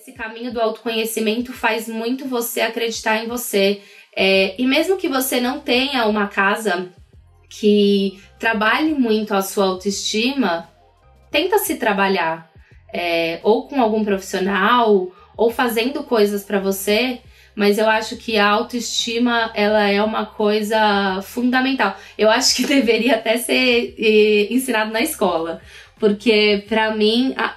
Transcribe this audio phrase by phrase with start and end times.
[0.00, 3.82] Esse caminho do autoconhecimento faz muito você acreditar em você.
[4.16, 6.88] É, e mesmo que você não tenha uma casa
[7.50, 10.70] que trabalhe muito a sua autoestima,
[11.30, 12.50] tenta se trabalhar.
[12.90, 17.20] É, ou com algum profissional, ou fazendo coisas para você,
[17.54, 21.94] mas eu acho que a autoestima ela é uma coisa fundamental.
[22.16, 23.96] Eu acho que deveria até ser
[24.50, 25.60] ensinado na escola,
[25.98, 27.54] porque para mim a,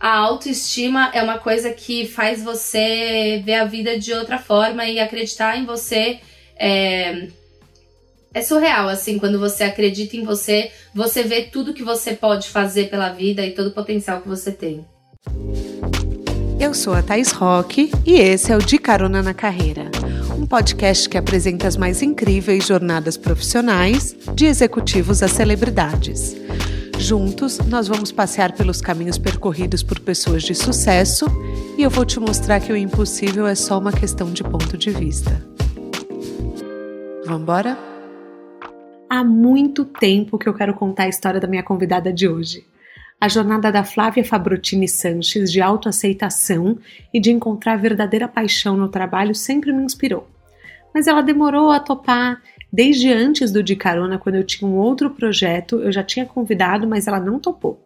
[0.00, 5.00] a autoestima é uma coisa que faz você ver a vida de outra forma e
[5.00, 6.20] acreditar em você.
[6.56, 7.28] É,
[8.32, 12.88] é surreal, assim, quando você acredita em você, você vê tudo que você pode fazer
[12.88, 14.84] pela vida e todo o potencial que você tem.
[16.60, 19.90] Eu sou a Thais Roque e esse é o De Carona na Carreira,
[20.36, 26.36] um podcast que apresenta as mais incríveis jornadas profissionais de executivos a celebridades.
[26.98, 31.26] Juntos, nós vamos passear pelos caminhos percorridos por pessoas de sucesso
[31.78, 34.90] e eu vou te mostrar que o impossível é só uma questão de ponto de
[34.90, 35.30] vista.
[37.24, 37.78] Vamos embora?
[39.08, 42.66] Há muito tempo que eu quero contar a história da minha convidada de hoje.
[43.20, 46.78] A jornada da Flávia Fabrotini Sanches de autoaceitação
[47.14, 50.28] e de encontrar verdadeira paixão no trabalho sempre me inspirou.
[50.92, 55.10] Mas ela demorou a topar Desde antes do De Carona, quando eu tinha um outro
[55.10, 57.80] projeto, eu já tinha convidado, mas ela não topou.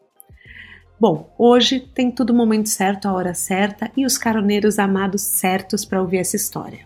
[0.99, 5.85] Bom, hoje tem tudo o momento certo, a hora certa e os caroneiros amados certos
[5.85, 6.81] para ouvir essa história.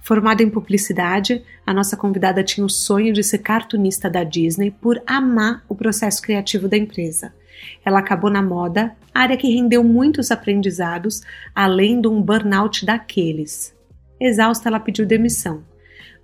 [0.00, 5.00] Formada em publicidade, a nossa convidada tinha o sonho de ser cartunista da Disney por
[5.06, 7.32] amar o processo criativo da empresa.
[7.84, 11.22] Ela acabou na moda, área que rendeu muitos aprendizados,
[11.54, 13.74] além de um burnout daqueles.
[14.20, 15.62] Exausta, ela pediu demissão.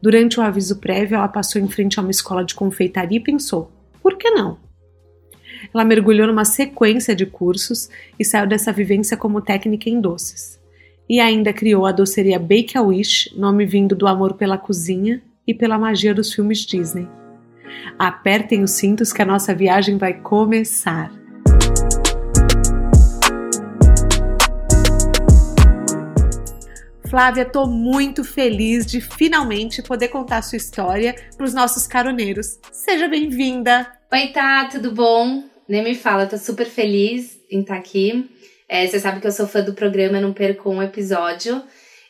[0.02, 3.70] Durante o aviso prévio, ela passou em frente a uma escola de confeitaria e pensou:
[4.02, 4.58] por que não?
[5.72, 10.58] Ela mergulhou numa sequência de cursos e saiu dessa vivência como técnica em doces.
[11.08, 15.52] E ainda criou a doceria Bake a Wish, nome vindo do amor pela cozinha e
[15.52, 17.08] pela magia dos filmes Disney.
[17.98, 21.19] Apertem os cintos que a nossa viagem vai começar.
[27.10, 32.60] Flávia, estou muito feliz de finalmente poder contar sua história para os nossos caroneiros.
[32.70, 33.90] Seja bem-vinda!
[34.12, 35.42] Oi, tá, tudo bom?
[35.68, 38.30] Nem me fala, tô super feliz em estar tá aqui.
[38.68, 41.60] É, você sabe que eu sou fã do programa, não perco um episódio.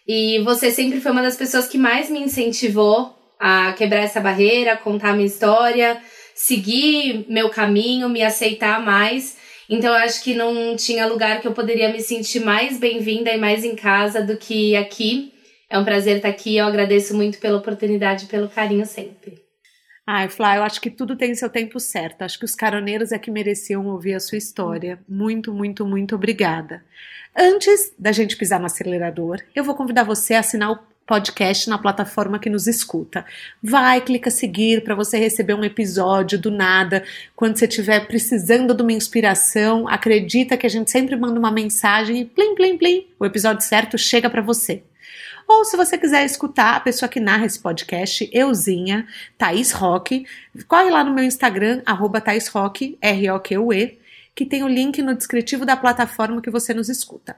[0.06, 4.76] E você sempre foi uma das pessoas que mais me incentivou a quebrar essa barreira,
[4.76, 5.98] contar minha história,
[6.34, 9.39] seguir meu caminho, me aceitar mais.
[9.70, 13.38] Então eu acho que não tinha lugar que eu poderia me sentir mais bem-vinda e
[13.38, 15.32] mais em casa do que aqui.
[15.70, 16.56] É um prazer estar aqui.
[16.56, 19.40] Eu agradeço muito pela oportunidade e pelo carinho sempre.
[20.04, 22.22] Ai, Flá, eu acho que tudo tem seu tempo certo.
[22.22, 24.98] Acho que os caroneiros é que mereciam ouvir a sua história.
[25.08, 26.84] Muito, muito, muito obrigada.
[27.36, 31.76] Antes da gente pisar no acelerador, eu vou convidar você a assinar o podcast na
[31.76, 33.24] plataforma que nos escuta.
[33.60, 37.02] Vai, clica seguir para você receber um episódio do nada.
[37.34, 42.20] Quando você estiver precisando de uma inspiração, acredita que a gente sempre manda uma mensagem
[42.20, 44.84] e plim, plim, plim, o episódio certo chega para você.
[45.48, 49.04] Ou se você quiser escutar a pessoa que narra esse podcast, euzinha,
[49.36, 50.24] Thaís Roque,
[50.68, 52.48] corre lá no meu Instagram, arroba Thaís
[53.00, 53.98] R-O-Q-U-E,
[54.32, 57.36] que tem o link no descritivo da plataforma que você nos escuta.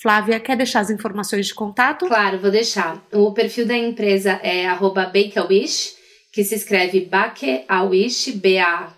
[0.00, 2.06] Flávia, quer deixar as informações de contato?
[2.06, 3.00] Claro, vou deixar.
[3.12, 5.94] O perfil da empresa é @bakeawish,
[6.32, 8.92] que se escreve Bakeawish, B-A-K-E-A-W-I-S-H.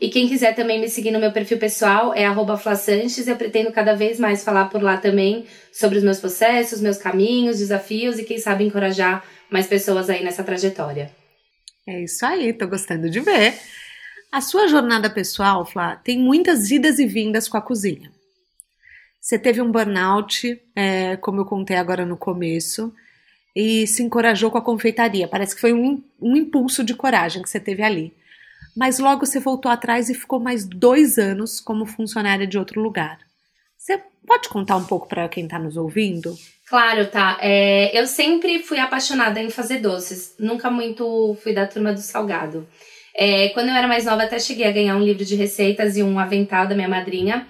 [0.00, 2.24] E quem quiser também me seguir no meu perfil pessoal é
[2.56, 3.28] @flasanches.
[3.28, 7.58] Eu pretendo cada vez mais falar por lá também sobre os meus processos, meus caminhos,
[7.58, 11.10] desafios e quem sabe encorajar mais pessoas aí nessa trajetória.
[11.86, 13.52] É isso aí, tô gostando de ver.
[14.32, 18.12] A sua jornada pessoal, Flá, tem muitas idas e vindas com a cozinha.
[19.20, 22.94] Você teve um burnout, é, como eu contei agora no começo,
[23.56, 25.26] e se encorajou com a confeitaria.
[25.26, 28.14] Parece que foi um, um impulso de coragem que você teve ali.
[28.76, 33.18] Mas logo você voltou atrás e ficou mais dois anos como funcionária de outro lugar.
[33.76, 36.36] Você pode contar um pouco para quem está nos ouvindo?
[36.68, 37.36] Claro, tá.
[37.40, 40.36] É, eu sempre fui apaixonada em fazer doces.
[40.38, 42.64] Nunca muito fui da turma do salgado.
[43.14, 46.02] É, quando eu era mais nova, até cheguei a ganhar um livro de receitas e
[46.02, 47.46] um avental da minha madrinha,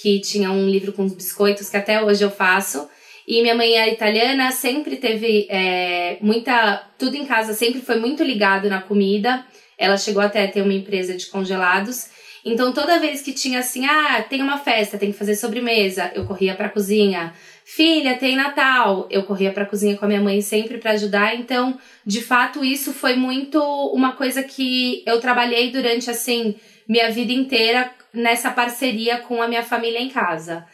[0.00, 2.88] que tinha um livro com os biscoitos, que até hoje eu faço.
[3.26, 6.82] E minha mãe é italiana, sempre teve é, muita.
[6.98, 9.44] Tudo em casa sempre foi muito ligado na comida.
[9.76, 12.08] Ela chegou até a ter uma empresa de congelados.
[12.44, 16.24] Então, toda vez que tinha assim, ah, tem uma festa, tem que fazer sobremesa, eu
[16.24, 17.34] corria para a cozinha.
[17.70, 19.06] Filha, tem Natal.
[19.10, 21.36] Eu corria para a cozinha com a minha mãe sempre para ajudar.
[21.36, 23.62] Então, de fato, isso foi muito
[23.92, 26.54] uma coisa que eu trabalhei durante assim
[26.88, 30.64] minha vida inteira nessa parceria com a minha família em casa.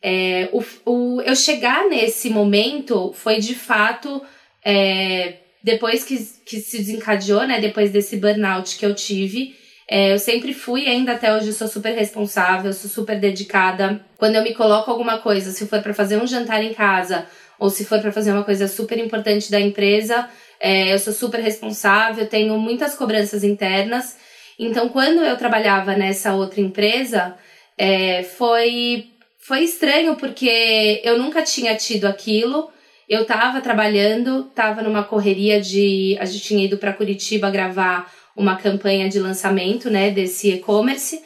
[0.00, 4.22] É, o, o, eu chegar nesse momento foi de fato
[4.64, 6.16] é, depois que,
[6.46, 7.60] que se desencadeou, né?
[7.60, 9.54] Depois desse burnout que eu tive.
[9.90, 14.04] É, eu sempre fui, ainda até hoje sou super responsável, sou super dedicada.
[14.18, 17.26] Quando eu me coloco alguma coisa, se for para fazer um jantar em casa
[17.58, 20.28] ou se for para fazer uma coisa super importante da empresa,
[20.60, 24.16] é, eu sou super responsável, tenho muitas cobranças internas.
[24.58, 27.34] Então, quando eu trabalhava nessa outra empresa,
[27.78, 29.06] é, foi,
[29.38, 32.70] foi estranho porque eu nunca tinha tido aquilo.
[33.08, 36.14] Eu tava trabalhando, tava numa correria de.
[36.20, 41.20] A gente tinha ido para Curitiba gravar uma campanha de lançamento, né, desse e-commerce.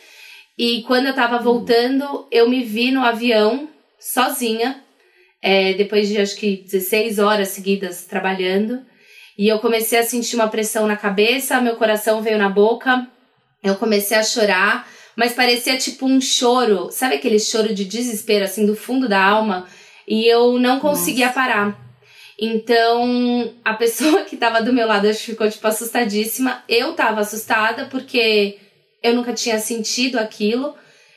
[0.59, 3.69] E quando eu tava voltando, eu me vi no avião,
[4.01, 4.83] sozinha,
[5.41, 8.81] é, depois de acho que 16 horas seguidas trabalhando.
[9.39, 13.07] E eu comecei a sentir uma pressão na cabeça, meu coração veio na boca,
[13.63, 18.67] eu comecei a chorar, mas parecia tipo um choro, sabe aquele choro de desespero, assim,
[18.67, 19.67] do fundo da alma?
[20.07, 21.41] E eu não conseguia Nossa.
[21.41, 21.82] parar.
[22.45, 26.65] Então, a pessoa que tava do meu lado acho que ficou, tipo, assustadíssima.
[26.69, 28.59] Eu tava assustada porque
[29.01, 30.75] eu nunca tinha sentido aquilo.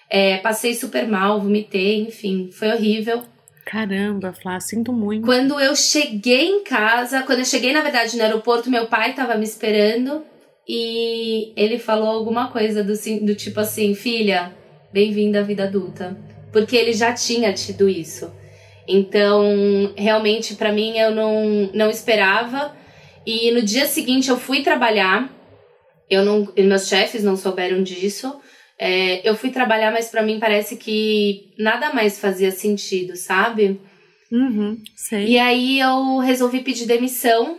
[0.08, 3.24] É, passei super mal, vomitei, enfim, foi horrível.
[3.66, 5.26] Caramba, Flá, sinto muito.
[5.26, 9.34] Quando eu cheguei em casa, quando eu cheguei, na verdade, no aeroporto, meu pai tava
[9.34, 10.24] me esperando
[10.70, 12.94] e ele falou alguma coisa do,
[13.26, 14.56] do tipo assim: filha,
[14.94, 16.16] bem-vinda à vida adulta.
[16.52, 18.32] Porque ele já tinha tido isso.
[18.88, 22.76] Então, realmente, para mim, eu não, não esperava.
[23.26, 25.34] E no dia seguinte, eu fui trabalhar.
[26.10, 28.40] Eu não, meus chefes não souberam disso.
[28.78, 33.80] É, eu fui trabalhar, mas para mim parece que nada mais fazia sentido, sabe?
[34.32, 35.28] Uhum, sei.
[35.30, 37.58] E aí eu resolvi pedir demissão.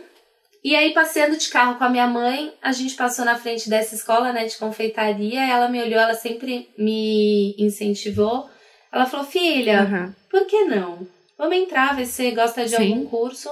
[0.63, 3.95] E aí, passeando de carro com a minha mãe, a gente passou na frente dessa
[3.95, 5.41] escola, né, de confeitaria.
[5.43, 8.49] Ela me olhou, ela sempre me incentivou.
[8.91, 10.13] Ela falou: Filha, uhum.
[10.29, 11.07] por que não?
[11.37, 12.91] Vamos entrar, ver se você gosta de Sim.
[12.91, 13.49] algum curso.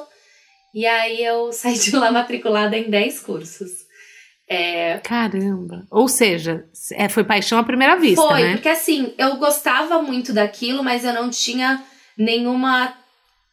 [0.73, 3.85] E aí eu saí de lá matriculada em 10 cursos.
[4.47, 4.99] É...
[4.99, 5.87] Caramba!
[5.89, 8.51] Ou seja, é, foi paixão à primeira vista, foi, né?
[8.53, 11.83] porque assim, eu gostava muito daquilo, mas eu não tinha
[12.15, 12.95] nenhuma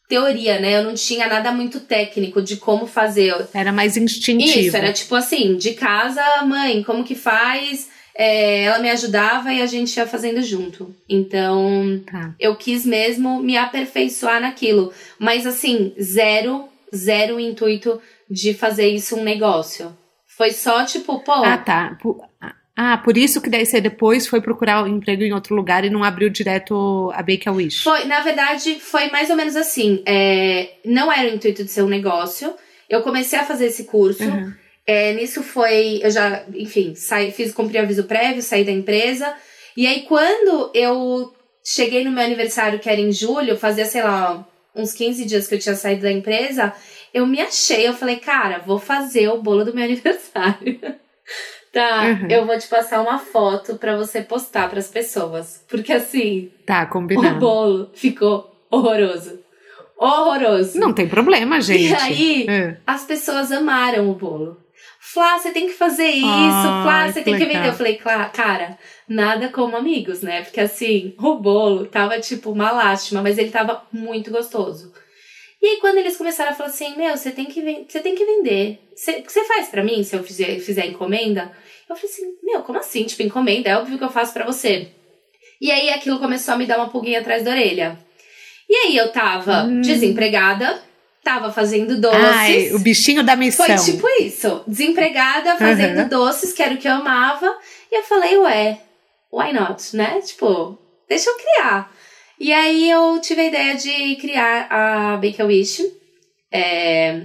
[0.06, 0.76] teoria, né?
[0.76, 3.34] Eu não tinha nada muito técnico de como fazer.
[3.54, 4.58] Era mais instintivo.
[4.58, 7.88] Isso, era tipo assim, de casa, mãe, como que faz?
[8.14, 10.94] É, ela me ajudava e a gente ia fazendo junto.
[11.08, 12.34] Então, tá.
[12.38, 14.92] eu quis mesmo me aperfeiçoar naquilo.
[15.18, 18.00] Mas assim, zero, zero intuito
[18.30, 19.96] de fazer isso um negócio.
[20.26, 21.32] Foi só tipo, pô.
[21.32, 21.98] Ah, tá.
[22.74, 25.90] Ah, por isso que daí você depois foi procurar um emprego em outro lugar e
[25.90, 27.82] não abriu direto a Bake a Wish.
[27.82, 30.02] Foi, na verdade, foi mais ou menos assim.
[30.06, 32.54] É, não era o intuito de ser um negócio.
[32.88, 34.24] Eu comecei a fazer esse curso.
[34.24, 34.52] Uhum.
[34.86, 36.00] É, nisso foi.
[36.02, 39.34] Eu já, enfim, saí, fiz, cumpri aviso prévio, saí da empresa.
[39.76, 41.32] E aí, quando eu
[41.64, 45.54] cheguei no meu aniversário, que era em julho, fazia, sei lá, uns 15 dias que
[45.54, 46.72] eu tinha saído da empresa,
[47.14, 50.80] eu me achei, eu falei, cara, vou fazer o bolo do meu aniversário.
[51.72, 52.28] tá, uhum.
[52.28, 56.86] eu vou te passar uma foto para você postar para as pessoas, porque assim, tá
[56.86, 57.36] combinado.
[57.36, 59.40] O bolo ficou horroroso.
[59.96, 60.80] Horroroso.
[60.80, 61.90] Não tem problema, gente.
[61.90, 62.76] E aí, é.
[62.84, 64.61] as pessoas amaram o bolo.
[65.12, 67.68] Flá, você tem que fazer isso, ah, Flá, você tem que vender.
[67.68, 70.42] Eu falei, cara, nada como amigos, né?
[70.42, 74.90] Porque assim, o bolo tava tipo uma lástima, mas ele tava muito gostoso.
[75.60, 78.24] E aí, quando eles começaram a falar assim, meu, você tem que, você tem que
[78.24, 78.80] vender.
[78.96, 81.52] Você, você faz para mim se eu fizer, fizer encomenda?
[81.88, 83.04] Eu falei assim, meu, como assim?
[83.04, 83.68] Tipo, encomenda?
[83.68, 84.88] É óbvio que eu faço para você.
[85.60, 87.98] E aí aquilo começou a me dar uma pulguinha atrás da orelha.
[88.68, 89.82] E aí eu tava hum.
[89.82, 90.82] desempregada,
[91.22, 92.20] tava fazendo doces.
[92.20, 93.64] Ai, o bichinho da missão.
[93.64, 94.62] Foi tipo isso.
[94.66, 96.08] Desempregada, fazendo uhum.
[96.08, 97.54] doces, que era o que eu amava.
[97.90, 98.80] E eu falei, ué,
[99.32, 100.20] why not, né?
[100.20, 101.92] Tipo, deixa eu criar.
[102.38, 105.82] E aí eu tive a ideia de criar a Bake a Wish.
[106.50, 107.22] É,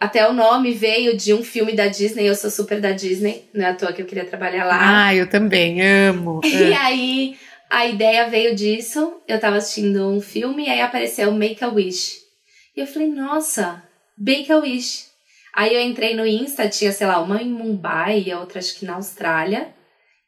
[0.00, 3.66] até o nome veio de um filme da Disney, eu sou super da Disney, não
[3.66, 5.06] é à toa que eu queria trabalhar lá.
[5.06, 6.40] Ah, eu também, amo.
[6.46, 7.36] E aí
[7.68, 12.27] a ideia veio disso, eu tava assistindo um filme e aí apareceu Make a Wish.
[12.78, 13.82] E eu falei, nossa,
[14.16, 15.06] Bake a Wish.
[15.52, 18.78] Aí eu entrei no Insta, tinha, sei lá, uma em Mumbai e a outra acho
[18.78, 19.74] que na Austrália.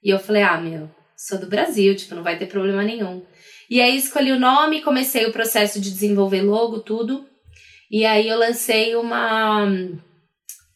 [0.03, 3.23] E eu falei, ah, meu, sou do Brasil, tipo, não vai ter problema nenhum.
[3.71, 7.25] E aí escolhi o nome, comecei o processo de desenvolver logo, tudo.
[7.89, 9.73] E aí eu lancei uma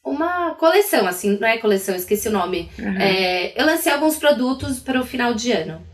[0.05, 2.71] uma coleção, assim, não é coleção, esqueci o nome.
[2.79, 3.01] Uhum.
[3.01, 5.85] É, eu lancei alguns produtos para o final de ano.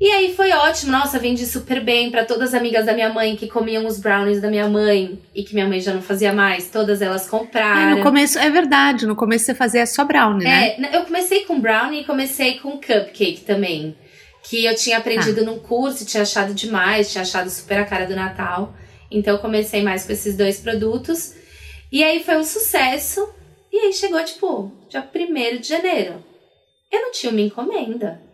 [0.00, 3.36] E aí foi ótimo, nossa, vendi super bem para todas as amigas da minha mãe
[3.36, 6.70] que comiam os brownies da minha mãe e que minha mãe já não fazia mais,
[6.70, 7.92] todas elas compraram.
[7.92, 10.68] É, no começo, é verdade, no começo você fazia só brownie, né?
[10.70, 13.94] É, eu comecei com brownie e comecei com cupcake também,
[14.42, 15.44] que eu tinha aprendido ah.
[15.44, 18.74] num curso, tinha achado demais, tinha achado super a cara do Natal.
[19.10, 21.34] Então eu comecei mais com esses dois produtos.
[21.92, 23.28] E aí foi um sucesso.
[23.72, 26.24] E aí chegou, tipo, dia 1 de janeiro.
[26.90, 28.29] Eu não tinha uma encomenda.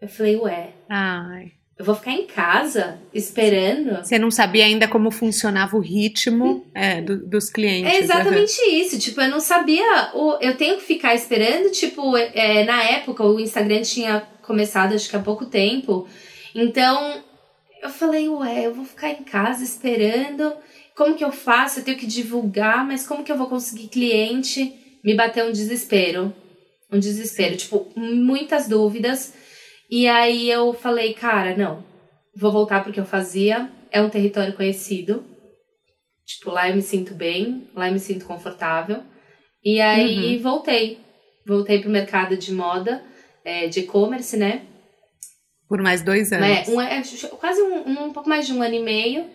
[0.00, 0.70] Eu falei, ué.
[0.88, 1.52] Ai.
[1.78, 4.02] Eu vou ficar em casa esperando.
[4.02, 7.92] Você não sabia ainda como funcionava o ritmo é, do, dos clientes.
[7.92, 8.72] É exatamente uhum.
[8.72, 8.98] isso.
[8.98, 10.10] Tipo, eu não sabia.
[10.14, 11.70] O, eu tenho que ficar esperando.
[11.70, 16.08] Tipo, é, na época o Instagram tinha começado, acho que há pouco tempo.
[16.54, 17.22] Então,
[17.82, 20.54] eu falei, ué, eu vou ficar em casa esperando.
[20.96, 21.80] Como que eu faço?
[21.80, 24.74] Eu tenho que divulgar, mas como que eu vou conseguir cliente?
[25.04, 26.34] Me bateu um desespero.
[26.90, 27.54] Um desespero.
[27.54, 29.34] Tipo, muitas dúvidas.
[29.90, 31.84] E aí eu falei, cara, não,
[32.34, 35.24] vou voltar porque eu fazia, é um território conhecido.
[36.24, 39.02] Tipo, lá eu me sinto bem, lá eu me sinto confortável.
[39.64, 40.42] E aí uhum.
[40.42, 40.98] voltei.
[41.46, 43.02] Voltei pro mercado de moda,
[43.44, 44.62] é, de e-commerce, né?
[45.68, 46.68] Por mais dois anos.
[46.68, 47.02] É, um, é
[47.38, 49.30] quase um, um, um pouco mais de um ano e meio.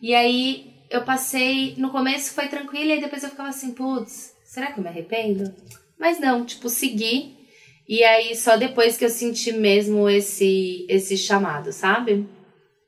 [0.00, 1.74] E aí eu passei.
[1.76, 5.54] No começo foi tranquilo, e depois eu ficava assim, putz, será que eu me arrependo?
[5.98, 7.36] Mas não, tipo, segui
[7.88, 12.26] e aí só depois que eu senti mesmo esse esse chamado, sabe?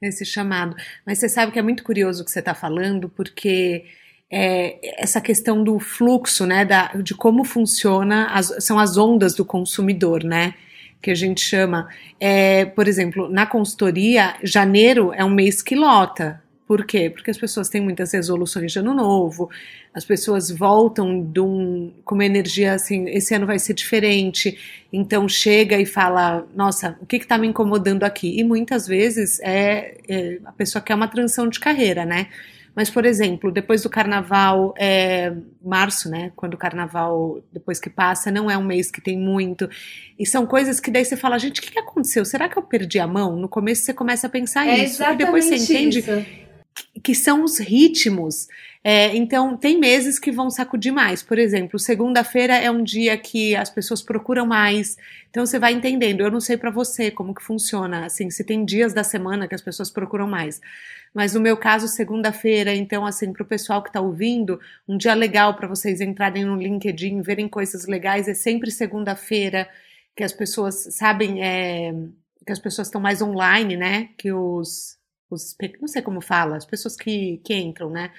[0.02, 0.76] Esse chamado.
[1.06, 3.84] Mas você sabe que é muito curioso o que você está falando, porque
[4.30, 9.44] é, essa questão do fluxo, né, da, de como funciona, as, são as ondas do
[9.44, 10.54] consumidor, né?
[11.00, 11.88] Que a gente chama.
[12.18, 16.42] É, por exemplo, na consultoria, janeiro é um mês que lota.
[16.66, 17.10] Por quê?
[17.10, 19.50] Porque as pessoas têm muitas resoluções de ano novo,
[19.92, 24.58] as pessoas voltam de um, com uma energia assim, esse ano vai ser diferente,
[24.90, 28.40] então chega e fala, nossa, o que está me incomodando aqui?
[28.40, 32.28] E muitas vezes é, é, a pessoa quer uma transição de carreira, né?
[32.74, 36.32] Mas, por exemplo, depois do carnaval, é, março, né?
[36.34, 39.70] Quando o carnaval, depois que passa, não é um mês que tem muito.
[40.18, 42.24] E são coisas que daí você fala, gente, o que, aconteceu?
[42.24, 43.36] Será que eu perdi a mão?
[43.36, 45.04] No começo você começa a pensar é isso.
[45.04, 46.43] E depois você entende isso.
[47.04, 48.48] Que são os ritmos
[48.86, 51.22] é, então, tem meses que vão sacudir mais.
[51.22, 54.98] Por exemplo, segunda-feira é um dia que as pessoas procuram mais.
[55.30, 56.20] Então, você vai entendendo.
[56.20, 59.54] Eu não sei para você como que funciona, assim, se tem dias da semana que
[59.54, 60.60] as pessoas procuram mais.
[61.14, 65.14] Mas no meu caso, segunda-feira, então, assim, para o pessoal que está ouvindo, um dia
[65.14, 69.66] legal para vocês entrarem no LinkedIn, verem coisas legais, é sempre segunda-feira,
[70.14, 71.94] que as pessoas sabem, é,
[72.46, 74.10] que as pessoas estão mais online, né?
[74.18, 74.98] Que os,
[75.34, 75.56] os.
[75.80, 78.10] Não sei como fala, as pessoas que, que entram, né?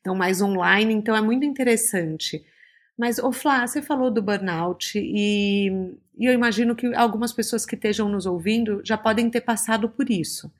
[0.00, 2.44] então mais online, então é muito interessante.
[2.96, 5.68] Mas, ô Flá, você falou do burnout e,
[6.18, 10.10] e eu imagino que algumas pessoas que estejam nos ouvindo já podem ter passado por
[10.10, 10.52] isso,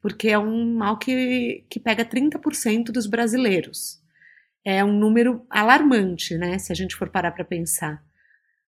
[0.00, 4.02] porque é um mal que, que pega 30% dos brasileiros.
[4.64, 8.02] É um número alarmante, né, se a gente for parar para pensar.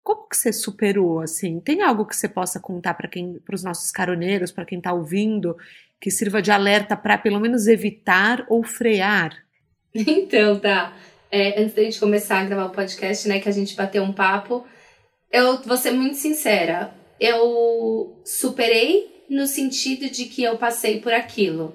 [0.03, 1.61] Como que você superou assim?
[1.61, 4.93] Tem algo que você possa contar para quem, para os nossos caroneiros, para quem está
[4.93, 5.57] ouvindo,
[6.01, 9.43] que sirva de alerta para pelo menos evitar ou frear
[9.95, 10.97] Então, tá.
[11.31, 14.13] É, antes da gente começar a gravar o podcast, né, que a gente bateu um
[14.13, 14.67] papo,
[15.31, 16.93] eu vou ser muito sincera.
[17.19, 21.75] Eu superei no sentido de que eu passei por aquilo,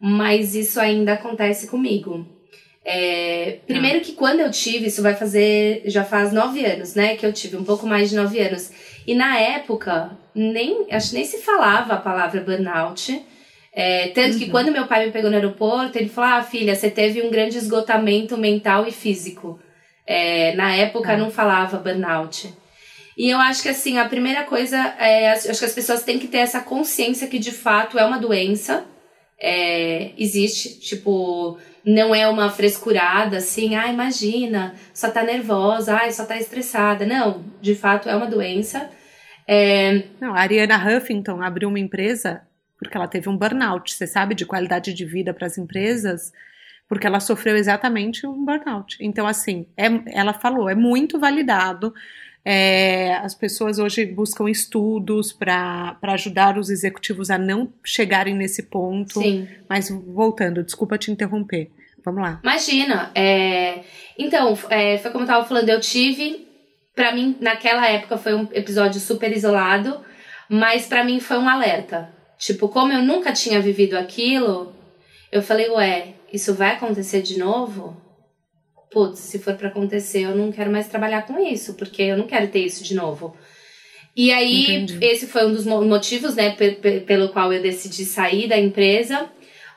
[0.00, 2.26] mas isso ainda acontece comigo.
[2.88, 7.26] É, primeiro que quando eu tive, isso vai fazer, já faz nove anos, né, que
[7.26, 8.70] eu tive, um pouco mais de nove anos.
[9.04, 13.20] E na época, nem, acho nem se falava a palavra burnout,
[13.72, 14.38] é, tanto uhum.
[14.38, 17.30] que quando meu pai me pegou no aeroporto, ele falou: Ah, filha, você teve um
[17.30, 19.60] grande esgotamento mental e físico.
[20.06, 21.16] É, na época ah.
[21.16, 22.54] não falava burnout.
[23.18, 25.30] E eu acho que assim, a primeira coisa é.
[25.32, 28.86] Acho que as pessoas têm que ter essa consciência que de fato é uma doença.
[29.38, 36.24] É, existe, tipo, não é uma frescurada assim, ah, imagina, só tá nervosa, ah, só
[36.24, 37.06] tá estressada.
[37.06, 38.90] Não, de fato é uma doença.
[39.46, 40.02] É...
[40.20, 42.42] Não, a Ariana Huffington abriu uma empresa
[42.78, 46.32] porque ela teve um burnout, você sabe, de qualidade de vida para as empresas,
[46.88, 48.98] porque ela sofreu exatamente um burnout.
[49.00, 51.94] Então, assim, é, ela falou, é muito validado.
[52.44, 59.20] É, as pessoas hoje buscam estudos para ajudar os executivos a não chegarem nesse ponto.
[59.20, 59.48] Sim.
[59.68, 61.70] Mas voltando, desculpa te interromper.
[62.06, 62.40] Vamos lá.
[62.40, 63.10] Imagina.
[63.16, 63.80] É,
[64.16, 66.46] então, é, foi como eu estava falando, eu tive.
[66.94, 70.00] Para mim, naquela época foi um episódio super isolado,
[70.48, 72.08] mas para mim foi um alerta.
[72.38, 74.72] Tipo, como eu nunca tinha vivido aquilo,
[75.32, 78.00] eu falei, ué, isso vai acontecer de novo?
[78.90, 82.26] Putz, se for para acontecer, eu não quero mais trabalhar com isso, porque eu não
[82.26, 83.36] quero ter isso de novo.
[84.14, 85.04] E aí, Entendi.
[85.04, 86.56] esse foi um dos motivos, né,
[87.06, 89.28] pelo qual eu decidi sair da empresa.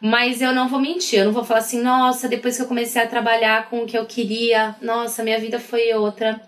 [0.01, 3.01] Mas eu não vou mentir, eu não vou falar assim, nossa, depois que eu comecei
[3.01, 6.41] a trabalhar com o que eu queria, nossa, minha vida foi outra.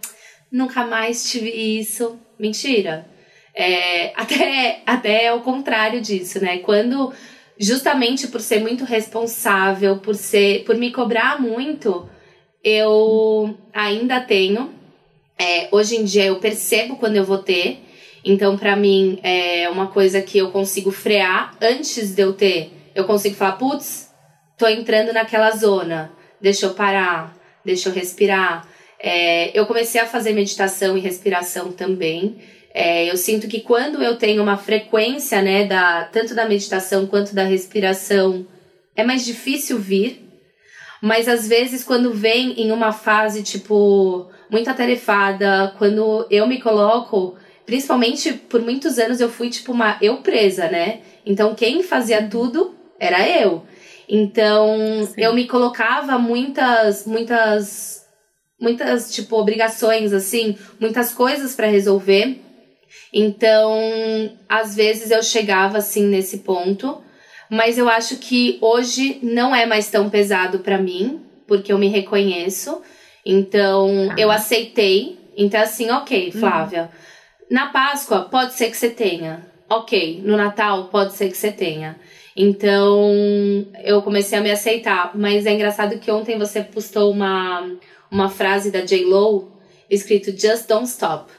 [0.52, 2.18] Nunca mais tive isso.
[2.40, 3.06] Mentira.
[3.54, 6.60] É, até, até é o contrário disso, né?
[6.60, 7.14] Quando,
[7.60, 12.10] justamente por ser muito responsável, por ser, por me cobrar muito,
[12.64, 14.74] eu ainda tenho.
[15.38, 17.80] É, hoje em dia eu percebo quando eu vou ter.
[18.24, 23.06] Então, para mim, é uma coisa que eu consigo frear antes de eu ter eu
[23.06, 24.12] consigo falar, putz,
[24.58, 28.68] tô entrando naquela zona, deixa eu parar, deixa eu respirar.
[29.00, 32.38] É, eu comecei a fazer meditação e respiração também.
[32.74, 37.34] É, eu sinto que quando eu tenho uma frequência, né, da, tanto da meditação quanto
[37.34, 38.46] da respiração,
[38.96, 40.28] é mais difícil vir.
[41.02, 47.36] Mas às vezes, quando vem em uma fase, tipo, muito atarefada, quando eu me coloco,
[47.66, 51.00] principalmente por muitos anos eu fui, tipo, uma eu presa, né?
[51.26, 53.64] Então, quem fazia tudo era eu.
[54.08, 54.78] Então,
[55.08, 55.14] Sim.
[55.18, 58.06] eu me colocava muitas, muitas,
[58.60, 62.40] muitas, tipo, obrigações, assim, muitas coisas para resolver.
[63.12, 67.02] Então, às vezes eu chegava, assim, nesse ponto.
[67.50, 71.88] Mas eu acho que hoje não é mais tão pesado para mim, porque eu me
[71.88, 72.82] reconheço.
[73.26, 74.16] Então, ah.
[74.18, 75.20] eu aceitei.
[75.36, 76.40] Então, assim, ok, uhum.
[76.40, 76.90] Flávia.
[77.50, 79.46] Na Páscoa, pode ser que você tenha.
[79.70, 80.22] Ok.
[80.24, 81.98] No Natal, pode ser que você tenha.
[82.36, 83.12] Então,
[83.84, 85.12] eu comecei a me aceitar.
[85.16, 87.70] Mas é engraçado que ontem você postou uma,
[88.10, 89.52] uma frase da J-Lo
[89.90, 91.32] escrito Just Don't Stop.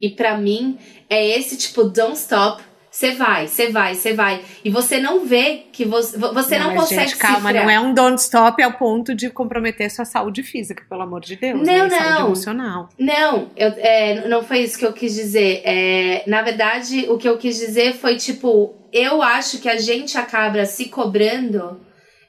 [0.00, 0.78] E para mim,
[1.08, 2.62] é esse tipo Don't Stop
[2.94, 4.44] você vai, você vai, você vai.
[4.64, 7.92] E você não vê que você, você não, não consegue gente, calma, não é um
[7.92, 11.58] don't stop ao ponto de comprometer sua saúde física, pelo amor de Deus.
[11.58, 11.88] Não, né?
[11.88, 11.98] não.
[11.98, 12.88] Saúde emocional.
[12.96, 15.62] Não, eu, é, não foi isso que eu quis dizer.
[15.64, 20.16] É, na verdade, o que eu quis dizer foi tipo, eu acho que a gente
[20.16, 21.80] acaba se cobrando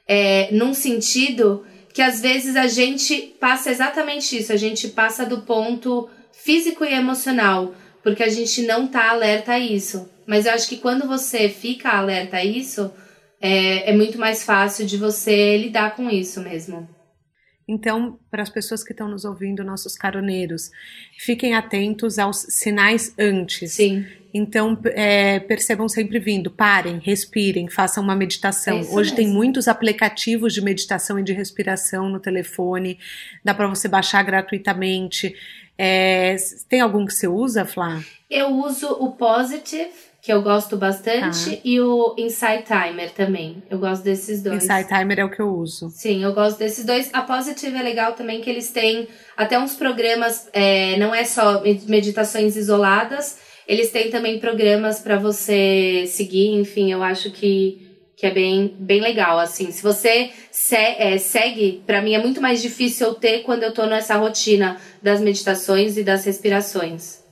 [0.04, 5.42] é, num sentido que às vezes a gente passa exatamente isso, a gente passa do
[5.42, 10.15] ponto físico e emocional, porque a gente não tá alerta a isso.
[10.26, 12.92] Mas eu acho que quando você fica alerta a isso,
[13.40, 16.88] é, é muito mais fácil de você lidar com isso mesmo.
[17.68, 20.70] Então, para as pessoas que estão nos ouvindo, nossos caroneiros,
[21.18, 23.72] fiquem atentos aos sinais antes.
[23.72, 24.06] Sim.
[24.32, 28.78] Então, é, percebam sempre vindo, parem, respirem, façam uma meditação.
[28.78, 29.16] É Hoje mesmo.
[29.16, 32.98] tem muitos aplicativos de meditação e de respiração no telefone,
[33.44, 35.34] dá para você baixar gratuitamente.
[35.76, 36.36] É,
[36.68, 38.00] tem algum que você usa, Flá?
[38.30, 41.60] Eu uso o Positive que eu gosto bastante, tá.
[41.64, 43.62] e o Insight Timer também.
[43.70, 44.64] Eu gosto desses dois.
[44.64, 45.88] Insight Timer é o que eu uso.
[45.90, 47.08] Sim, eu gosto desses dois.
[47.12, 51.62] A Positive é legal também que eles têm até uns programas, é, não é só
[51.86, 57.86] meditações isoladas, eles têm também programas para você seguir, enfim, eu acho que
[58.16, 59.70] que é bem, bem legal, assim.
[59.70, 63.72] Se você se, é, segue, para mim é muito mais difícil eu ter quando eu
[63.72, 67.25] tô nessa rotina das meditações e das respirações.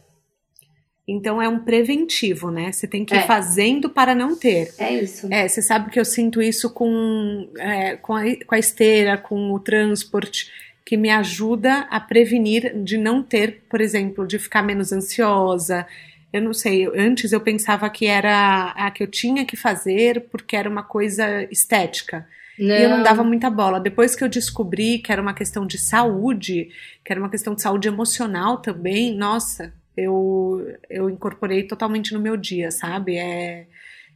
[1.06, 2.72] Então é um preventivo, né?
[2.72, 3.26] Você tem que ir é.
[3.26, 4.72] fazendo para não ter.
[4.78, 5.28] É isso.
[5.30, 9.52] É, você sabe que eu sinto isso com, é, com, a, com a esteira, com
[9.52, 10.50] o transporte,
[10.84, 15.86] que me ajuda a prevenir de não ter, por exemplo, de ficar menos ansiosa.
[16.32, 20.56] Eu não sei, antes eu pensava que era a que eu tinha que fazer porque
[20.56, 22.26] era uma coisa estética.
[22.58, 22.74] Não.
[22.74, 23.78] E eu não dava muita bola.
[23.78, 26.68] Depois que eu descobri que era uma questão de saúde,
[27.04, 32.36] que era uma questão de saúde emocional também, nossa, eu, eu incorporei totalmente no meu
[32.36, 33.16] dia, sabe?
[33.16, 33.66] É,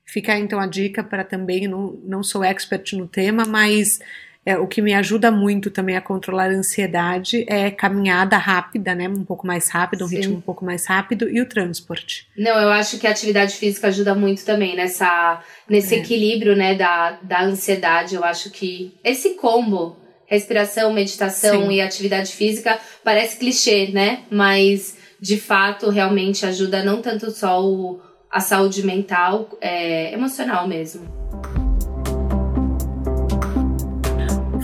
[0.05, 4.01] fica então a dica para também, não, não sou expert no tema, mas
[4.49, 9.07] é, o que me ajuda muito também a controlar a ansiedade é caminhada rápida, né?
[9.07, 10.17] Um pouco mais rápido, um Sim.
[10.17, 12.27] ritmo um pouco mais rápido e o transporte.
[12.35, 15.99] Não, eu acho que a atividade física ajuda muito também nessa, nesse é.
[15.99, 18.15] equilíbrio, né, da, da ansiedade.
[18.15, 21.73] Eu acho que esse combo, respiração, meditação Sim.
[21.73, 24.21] e atividade física, parece clichê, né?
[24.31, 28.01] Mas de fato realmente ajuda não tanto só o,
[28.31, 31.07] a saúde mental, é, emocional mesmo.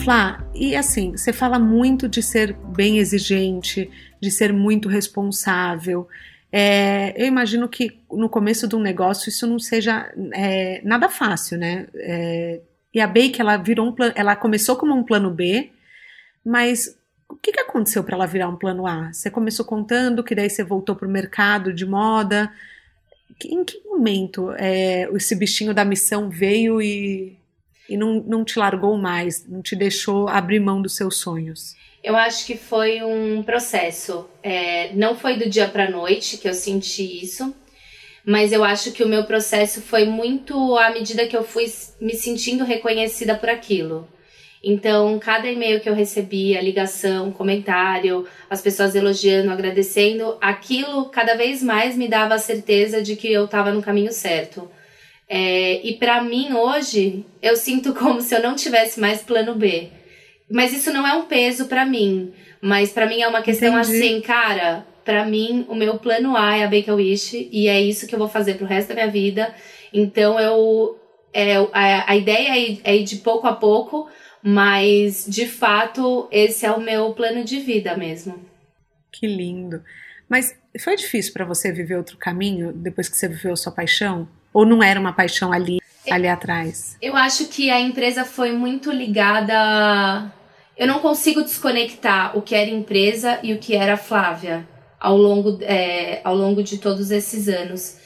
[0.02, 3.90] Flá, e assim, você fala muito de ser bem exigente,
[4.20, 6.06] de ser muito responsável.
[6.52, 11.58] É, eu imagino que no começo de um negócio isso não seja é, nada fácil,
[11.58, 11.86] né?
[11.94, 12.60] É,
[12.92, 15.70] e a Bake ela virou um ela começou como um plano B,
[16.44, 16.96] mas
[17.34, 19.12] o que, que aconteceu para ela virar um plano A?
[19.12, 22.52] Você começou contando que daí você voltou para o mercado de moda.
[23.44, 27.36] Em que momento é, esse bichinho da missão veio e,
[27.88, 31.74] e não, não te largou mais, não te deixou abrir mão dos seus sonhos?
[32.02, 34.28] Eu acho que foi um processo.
[34.42, 37.52] É, não foi do dia para noite que eu senti isso,
[38.24, 41.64] mas eu acho que o meu processo foi muito à medida que eu fui
[42.00, 44.06] me sentindo reconhecida por aquilo.
[44.64, 51.62] Então, cada e-mail que eu recebia, ligação, comentário, as pessoas elogiando, agradecendo, aquilo cada vez
[51.62, 54.70] mais me dava a certeza de que eu estava no caminho certo.
[55.28, 59.88] É, e para mim hoje, eu sinto como se eu não tivesse mais plano B.
[60.50, 62.32] Mas isso não é um peso para mim.
[62.60, 63.98] Mas para mim é uma questão Entendi.
[63.98, 64.86] assim, cara.
[65.04, 68.14] Para mim, o meu plano A é a Bake a Wish e é isso que
[68.14, 69.54] eu vou fazer pro resto da minha vida.
[69.92, 70.98] Então eu
[71.34, 74.08] é, a, a ideia é ir, é ir de pouco a pouco,
[74.46, 78.44] mas de fato esse é o meu plano de vida mesmo.
[79.10, 79.82] Que lindo.
[80.28, 84.28] Mas foi difícil para você viver outro caminho depois que você viveu sua paixão?
[84.52, 85.80] Ou não era uma paixão ali,
[86.10, 86.98] ali atrás?
[87.00, 90.30] Eu acho que a empresa foi muito ligada.
[90.76, 94.68] Eu não consigo desconectar o que era empresa e o que era Flávia
[95.00, 97.96] ao longo, é, ao longo de todos esses anos.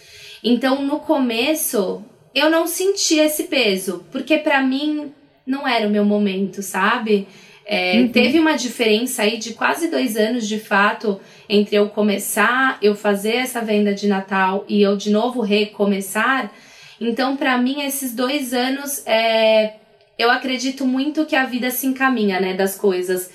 [0.43, 5.13] Então, no começo, eu não sentia esse peso, porque para mim
[5.49, 7.27] não era o meu momento, sabe?
[7.65, 8.09] É, uhum.
[8.09, 13.37] Teve uma diferença aí de quase dois anos de fato entre eu começar, eu fazer
[13.37, 16.53] essa venda de Natal e eu de novo recomeçar.
[17.01, 19.75] Então, para mim, esses dois anos, é,
[20.19, 23.31] eu acredito muito que a vida se encaminha, né, das coisas.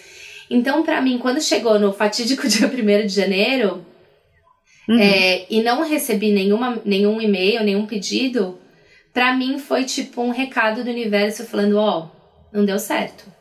[0.49, 3.83] Então, para mim, quando chegou no fatídico dia 1 de janeiro
[4.87, 4.99] uhum.
[4.99, 8.59] é, e não recebi nenhuma, nenhum e-mail, nenhum pedido,
[9.13, 13.33] para mim foi tipo um recado do universo falando: ó, oh, não deu certo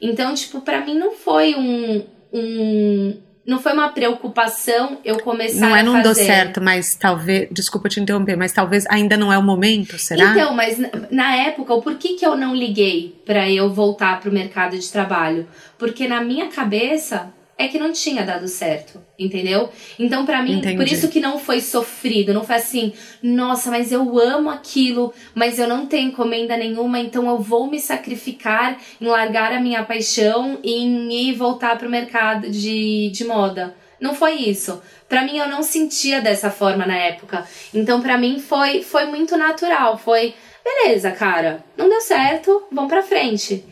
[0.00, 5.76] então, tipo, para mim não foi um, um não foi uma preocupação eu começar não
[5.76, 5.98] é, não a fazer.
[5.98, 9.36] Não é não deu certo, mas talvez, desculpa te interromper, mas talvez ainda não é
[9.36, 10.30] o momento, será?
[10.30, 10.78] Então, mas
[11.10, 15.46] na época, o porquê que eu não liguei para eu voltar pro mercado de trabalho?
[15.76, 19.68] Porque na minha cabeça é que não tinha dado certo, entendeu?
[19.98, 20.76] Então, para mim, Entendi.
[20.76, 25.58] por isso que não foi sofrido, não foi assim, nossa, mas eu amo aquilo, mas
[25.58, 30.58] eu não tenho encomenda nenhuma, então eu vou me sacrificar em largar a minha paixão
[30.64, 33.74] e em ir voltar pro mercado de, de moda.
[34.00, 34.80] Não foi isso.
[35.06, 37.46] Para mim, eu não sentia dessa forma na época.
[37.74, 39.98] Então, para mim, foi, foi muito natural.
[39.98, 40.32] Foi,
[40.64, 43.62] beleza, cara, não deu certo, vamos pra frente.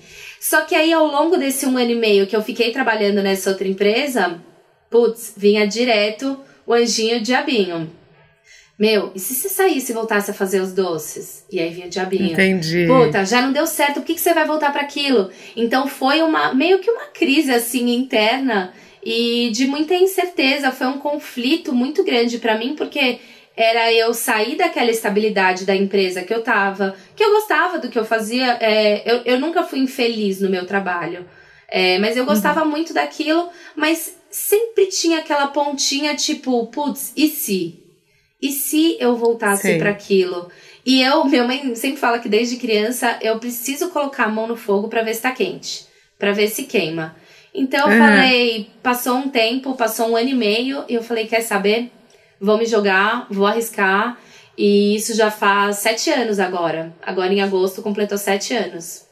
[0.40, 3.50] Só que aí, ao longo desse um ano e meio que eu fiquei trabalhando nessa
[3.50, 4.40] outra empresa,
[4.90, 7.90] putz, vinha direto o anjinho diabinho.
[8.78, 11.44] Meu, e se você saísse e voltasse a fazer os doces?
[11.50, 12.32] E aí vinha o diabinho.
[12.32, 12.86] Entendi.
[12.86, 15.30] Puta, já não deu certo, por que, que você vai voltar para aquilo?
[15.56, 18.72] Então foi uma meio que uma crise assim interna
[19.04, 20.70] e de muita incerteza.
[20.70, 23.18] Foi um conflito muito grande para mim, porque
[23.58, 27.98] era eu sair daquela estabilidade da empresa que eu tava, que eu gostava do que
[27.98, 28.56] eu fazia.
[28.60, 31.26] É, eu, eu nunca fui infeliz no meu trabalho,
[31.68, 32.70] é, mas eu gostava uhum.
[32.70, 37.82] muito daquilo, mas sempre tinha aquela pontinha tipo, putz, e se?
[38.40, 40.48] E se eu voltasse para aquilo?
[40.86, 44.56] E eu, minha mãe sempre fala que desde criança eu preciso colocar a mão no
[44.56, 45.84] fogo para ver se tá quente,
[46.16, 47.16] para ver se queima.
[47.52, 48.06] Então eu uhum.
[48.06, 51.90] falei, passou um tempo, passou um ano e meio, e eu falei, quer saber?
[52.40, 54.18] Vou me jogar, vou arriscar.
[54.56, 56.92] E isso já faz sete anos agora.
[57.00, 59.06] Agora em agosto completou sete anos.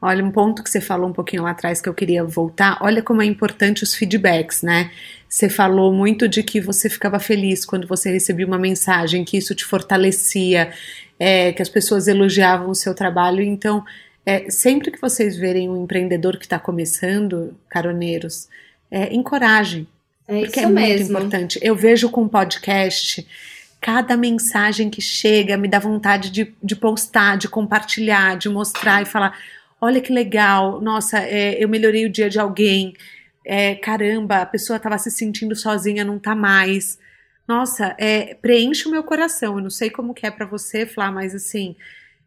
[0.00, 2.78] Olha, um ponto que você falou um pouquinho lá atrás que eu queria voltar.
[2.82, 4.90] Olha como é importante os feedbacks, né?
[5.26, 9.54] Você falou muito de que você ficava feliz quando você recebia uma mensagem, que isso
[9.54, 10.70] te fortalecia,
[11.18, 13.42] é, que as pessoas elogiavam o seu trabalho.
[13.42, 13.82] Então,
[14.26, 18.48] é, sempre que vocês verem um empreendedor que está começando, caroneiros,
[18.90, 19.88] é, encorajem,
[20.26, 21.58] é porque é muito importante.
[21.62, 23.26] Eu vejo com podcast,
[23.80, 29.06] cada mensagem que chega me dá vontade de, de postar, de compartilhar, de mostrar e
[29.06, 29.38] falar:
[29.80, 32.94] olha que legal, nossa, é, eu melhorei o dia de alguém.
[33.46, 36.98] É, caramba, a pessoa estava se sentindo sozinha, não tá mais.
[37.46, 39.58] Nossa, é, preenche o meu coração.
[39.58, 41.76] Eu não sei como que é para você, Flá, mas assim,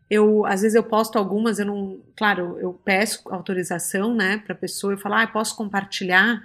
[0.10, 4.94] eu às vezes eu posto algumas, eu não, claro, eu peço autorização, né, para pessoa,
[4.94, 6.40] eu falo, ah, posso compartilhar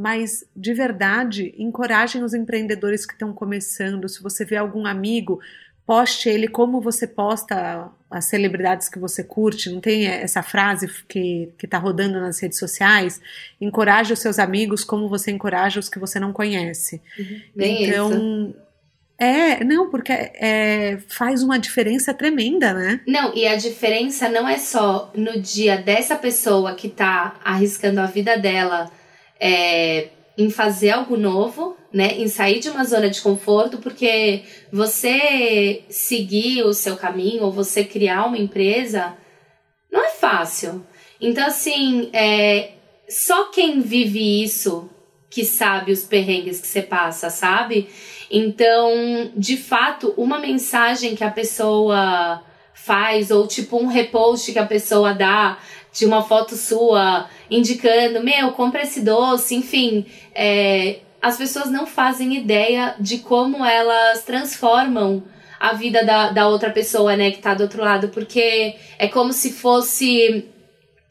[0.00, 4.08] mas de verdade, encorajem os empreendedores que estão começando.
[4.08, 5.40] Se você vê algum amigo,
[5.86, 9.68] poste ele como você posta as celebridades que você curte.
[9.68, 13.20] Não tem essa frase que está rodando nas redes sociais?
[13.60, 17.02] Encoraje os seus amigos como você encoraja os que você não conhece.
[17.18, 17.40] Uhum.
[17.56, 18.10] então.
[18.10, 18.56] Isso.
[19.18, 23.02] É, não, porque é, faz uma diferença tremenda, né?
[23.06, 28.06] Não, e a diferença não é só no dia dessa pessoa que está arriscando a
[28.06, 28.90] vida dela
[29.40, 32.18] é, em fazer algo novo, né?
[32.18, 37.82] Em sair de uma zona de conforto, porque você seguir o seu caminho ou você
[37.84, 39.16] criar uma empresa
[39.90, 40.84] não é fácil.
[41.20, 42.72] Então, assim, é,
[43.08, 44.88] só quem vive isso
[45.28, 47.88] que sabe os perrengues que você passa, sabe?
[48.30, 52.42] Então, de fato, uma mensagem que a pessoa
[52.74, 55.58] faz, ou tipo um repost que a pessoa dá
[55.92, 62.36] de uma foto sua indicando, meu, compra esse doce, enfim, é, as pessoas não fazem
[62.36, 65.22] ideia de como elas transformam
[65.58, 69.32] a vida da, da outra pessoa, né, que tá do outro lado, porque é como
[69.32, 70.46] se fosse.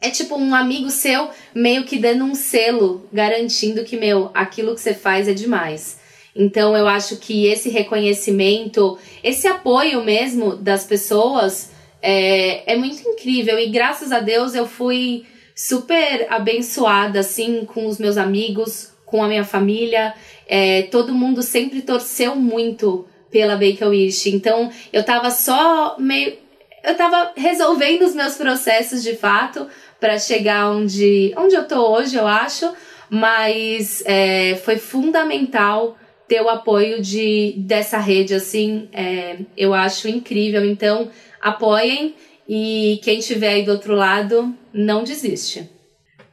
[0.01, 4.79] É tipo um amigo seu meio que dando um selo, garantindo que, meu, aquilo que
[4.79, 5.99] você faz é demais.
[6.33, 13.59] Então eu acho que esse reconhecimento, esse apoio mesmo das pessoas é, é muito incrível.
[13.59, 19.27] E graças a Deus eu fui super abençoada, assim, com os meus amigos, com a
[19.27, 20.13] minha família.
[20.47, 24.29] É, todo mundo sempre torceu muito pela Bake Wish.
[24.29, 26.38] Então eu tava só meio.
[26.81, 29.67] Eu tava resolvendo os meus processos de fato
[29.99, 32.71] para chegar onde, onde eu tô hoje, eu acho.
[33.09, 35.97] Mas é, foi fundamental
[36.29, 40.63] ter o apoio de, dessa rede, assim, é, eu acho incrível.
[40.63, 41.09] Então,
[41.41, 42.15] apoiem
[42.47, 45.69] e quem estiver aí do outro lado, não desiste.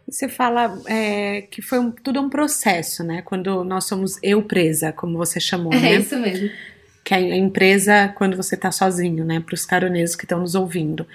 [0.09, 3.23] Você fala é, que foi um, tudo um processo, né?
[3.23, 5.93] Quando nós somos eu presa, como você chamou, é né?
[5.95, 6.49] É isso mesmo.
[7.05, 9.41] Que é a empresa quando você está sozinho, né?
[9.41, 11.07] Para os caroneiros que estão nos ouvindo.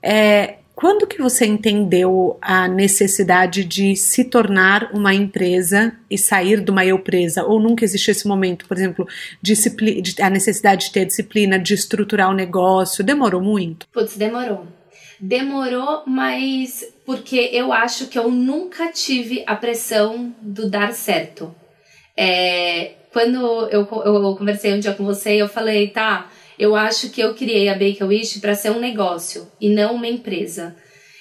[0.00, 6.70] É, quando que você entendeu a necessidade de se tornar uma empresa e sair de
[6.70, 7.42] uma eu presa?
[7.42, 9.04] Ou nunca existiu esse momento, por exemplo,
[10.22, 13.02] a necessidade de ter disciplina, de estruturar o negócio?
[13.02, 13.88] Demorou muito?
[13.88, 14.68] Putz, demorou.
[15.18, 21.52] Demorou, mas porque eu acho que eu nunca tive a pressão do dar certo.
[22.16, 27.20] É, quando eu, eu conversei um dia com você, eu falei, tá, eu acho que
[27.20, 30.76] eu criei a Bake Wish para ser um negócio e não uma empresa.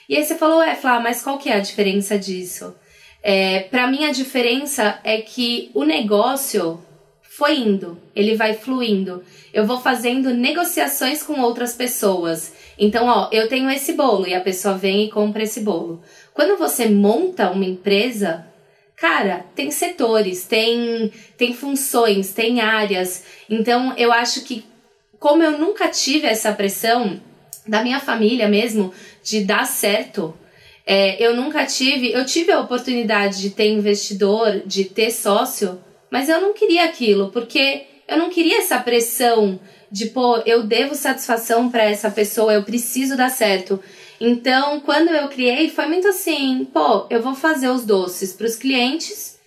[0.10, 2.74] E aí você falou, é, Flá, mas qual que é a diferença disso?
[3.22, 6.82] É, para mim a diferença é que o negócio
[7.22, 9.24] foi indo, ele vai fluindo.
[9.54, 12.54] Eu vou fazendo negociações com outras pessoas.
[12.80, 16.02] Então, ó, eu tenho esse bolo e a pessoa vem e compra esse bolo.
[16.34, 18.48] Quando você monta uma empresa,
[18.96, 23.24] cara, tem setores, tem tem funções, tem áreas.
[23.48, 24.66] Então, eu acho que
[25.20, 27.22] como eu nunca tive essa pressão
[27.68, 30.34] da minha família mesmo de dar certo,
[30.86, 32.12] é, eu nunca tive.
[32.12, 37.30] Eu tive a oportunidade de ter investidor, de ter sócio, mas eu não queria aquilo,
[37.32, 39.60] porque eu não queria essa pressão
[39.92, 43.82] de, pô, eu devo satisfação para essa pessoa, eu preciso dar certo.
[44.20, 48.56] Então, quando eu criei, foi muito assim, pô, eu vou fazer os doces para os
[48.56, 49.38] clientes,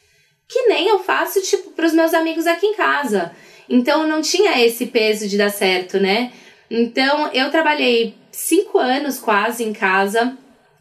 [0.47, 3.33] que nem eu faço, tipo, para os meus amigos aqui em casa.
[3.71, 6.33] Então não tinha esse peso de dar certo, né?
[6.69, 10.37] Então eu trabalhei cinco anos quase em casa.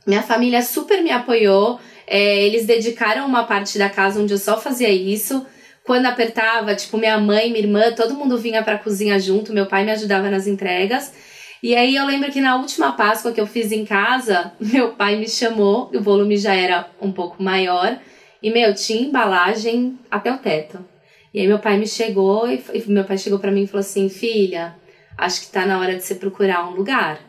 [0.07, 1.79] Minha família super me apoiou.
[2.07, 5.45] É, eles dedicaram uma parte da casa onde eu só fazia isso.
[5.83, 9.85] Quando apertava, tipo, minha mãe, minha irmã, todo mundo vinha pra cozinha junto, meu pai
[9.85, 11.13] me ajudava nas entregas.
[11.61, 15.15] E aí eu lembro que na última Páscoa que eu fiz em casa, meu pai
[15.15, 17.99] me chamou, o volume já era um pouco maior,
[18.41, 20.88] e meu, tinha embalagem até o teto.
[21.33, 23.81] E aí meu pai me chegou e, e meu pai chegou para mim e falou
[23.81, 24.75] assim: "Filha,
[25.17, 27.19] acho que tá na hora de você procurar um lugar".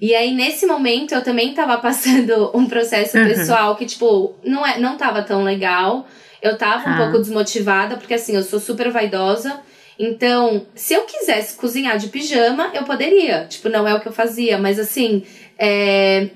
[0.00, 3.26] E aí nesse momento eu também tava passando um processo uhum.
[3.26, 6.06] pessoal que tipo, não é, não tava tão legal.
[6.40, 6.96] Eu tava um ah.
[6.98, 9.60] pouco desmotivada, porque assim, eu sou super vaidosa.
[9.98, 13.46] Então, se eu quisesse cozinhar de pijama, eu poderia.
[13.46, 15.24] Tipo, não é o que eu fazia, mas assim,
[15.58, 16.28] é,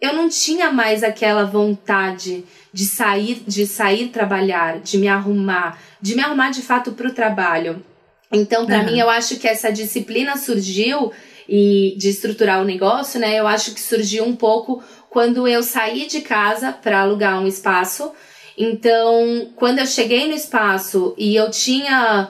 [0.00, 2.44] eu não tinha mais aquela vontade
[2.76, 7.14] de sair, de sair trabalhar, de me arrumar, de me arrumar de fato para o
[7.14, 7.82] trabalho.
[8.30, 8.84] Então, para uhum.
[8.84, 11.10] mim, eu acho que essa disciplina surgiu
[11.48, 13.34] e de estruturar o negócio, né?
[13.34, 18.12] Eu acho que surgiu um pouco quando eu saí de casa para alugar um espaço.
[18.58, 22.28] Então, quando eu cheguei no espaço e eu tinha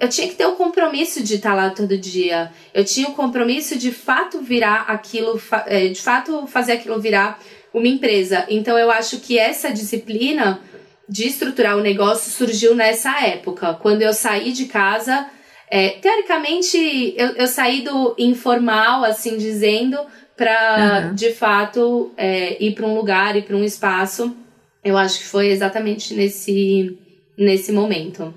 [0.00, 2.50] eu tinha que ter o compromisso de estar lá todo dia.
[2.74, 7.38] Eu tinha o compromisso de fato virar aquilo, é, de fato fazer aquilo virar
[7.74, 8.46] uma empresa.
[8.48, 10.60] Então eu acho que essa disciplina
[11.08, 15.28] de estruturar o negócio surgiu nessa época, quando eu saí de casa.
[15.68, 19.98] É, teoricamente, eu, eu saí do informal, assim dizendo,
[20.36, 21.14] para uhum.
[21.14, 24.34] de fato é, ir para um lugar, ir para um espaço.
[24.82, 26.96] Eu acho que foi exatamente nesse,
[27.36, 28.32] nesse momento.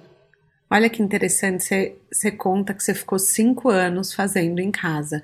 [0.70, 5.24] Olha que interessante, você, você conta que você ficou cinco anos fazendo em casa.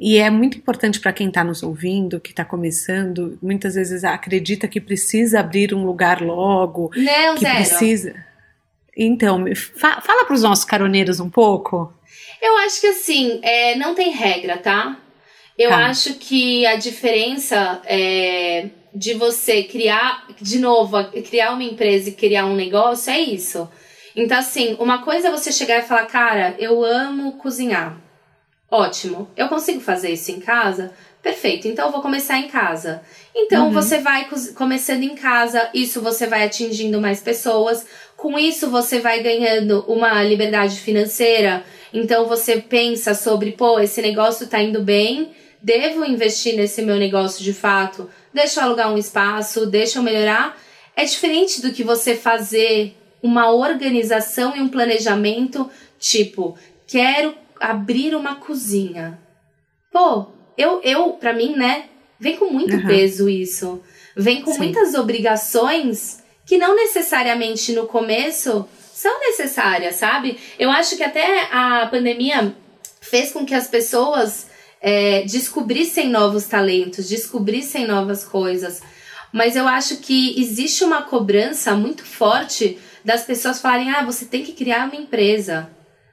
[0.00, 4.66] E é muito importante para quem está nos ouvindo, que está começando, muitas vezes acredita
[4.66, 6.90] que precisa abrir um lugar logo.
[6.96, 7.56] Não, que zero.
[7.56, 8.24] precisa.
[8.96, 11.92] Então, fa fala para os nossos caroneiros um pouco.
[12.40, 14.96] Eu acho que assim, é, não tem regra, tá?
[15.58, 15.86] Eu tá.
[15.88, 20.96] acho que a diferença é, de você criar, de novo,
[21.28, 23.68] criar uma empresa e criar um negócio, é isso.
[24.16, 28.00] Então, assim, uma coisa é você chegar e falar, cara, eu amo cozinhar.
[28.70, 29.28] Ótimo.
[29.36, 30.92] Eu consigo fazer isso em casa?
[31.20, 31.66] Perfeito.
[31.66, 33.02] Então, eu vou começar em casa.
[33.34, 33.72] Então, uhum.
[33.72, 37.84] você vai começando em casa, isso você vai atingindo mais pessoas.
[38.16, 41.64] Com isso, você vai ganhando uma liberdade financeira.
[41.92, 47.42] Então, você pensa sobre, pô, esse negócio tá indo bem, devo investir nesse meu negócio
[47.42, 50.56] de fato, deixa eu alugar um espaço, deixa eu melhorar.
[50.94, 56.56] É diferente do que você fazer uma organização e um planejamento, tipo,
[56.86, 59.18] quero abrir uma cozinha.
[59.92, 61.84] Pô, eu, eu para mim, né,
[62.18, 62.86] vem com muito uhum.
[62.86, 63.82] peso isso.
[64.16, 64.58] Vem com Sim.
[64.58, 70.38] muitas obrigações que não necessariamente no começo são necessárias, sabe?
[70.58, 72.54] Eu acho que até a pandemia
[73.00, 74.48] fez com que as pessoas
[74.80, 78.82] é, descobrissem novos talentos, descobrissem novas coisas.
[79.32, 84.42] Mas eu acho que existe uma cobrança muito forte das pessoas falarem: ah, você tem
[84.42, 85.70] que criar uma empresa.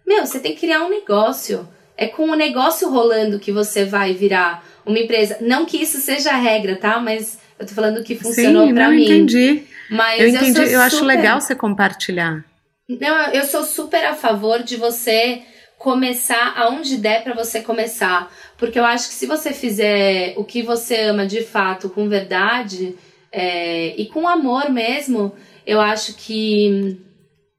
[0.07, 1.67] Meu, você tem que criar um negócio.
[1.97, 5.37] É com o negócio rolando que você vai virar uma empresa.
[5.41, 6.99] Não que isso seja a regra, tá?
[6.99, 8.97] Mas eu tô falando que funcionou para mim.
[8.97, 9.63] Eu entendi.
[9.89, 10.61] Mas eu entendi.
[10.61, 12.45] Eu, eu acho legal você compartilhar.
[12.87, 15.41] Não, eu sou super a favor de você
[15.77, 18.31] começar aonde der para você começar.
[18.57, 22.95] Porque eu acho que se você fizer o que você ama de fato, com verdade
[23.31, 26.97] é, e com amor mesmo, eu acho que,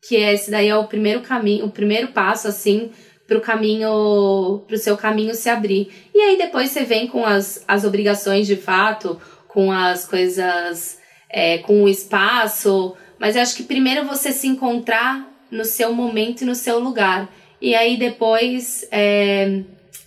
[0.06, 2.90] que esse daí é o primeiro caminho, o primeiro passo, assim,
[3.26, 5.90] pro caminho, pro seu caminho se abrir.
[6.14, 11.58] E aí depois você vem com as, as obrigações de fato, com as coisas, é,
[11.58, 12.96] com o espaço.
[13.18, 17.28] Mas eu acho que primeiro você se encontrar no seu momento e no seu lugar.
[17.60, 19.62] E aí depois é,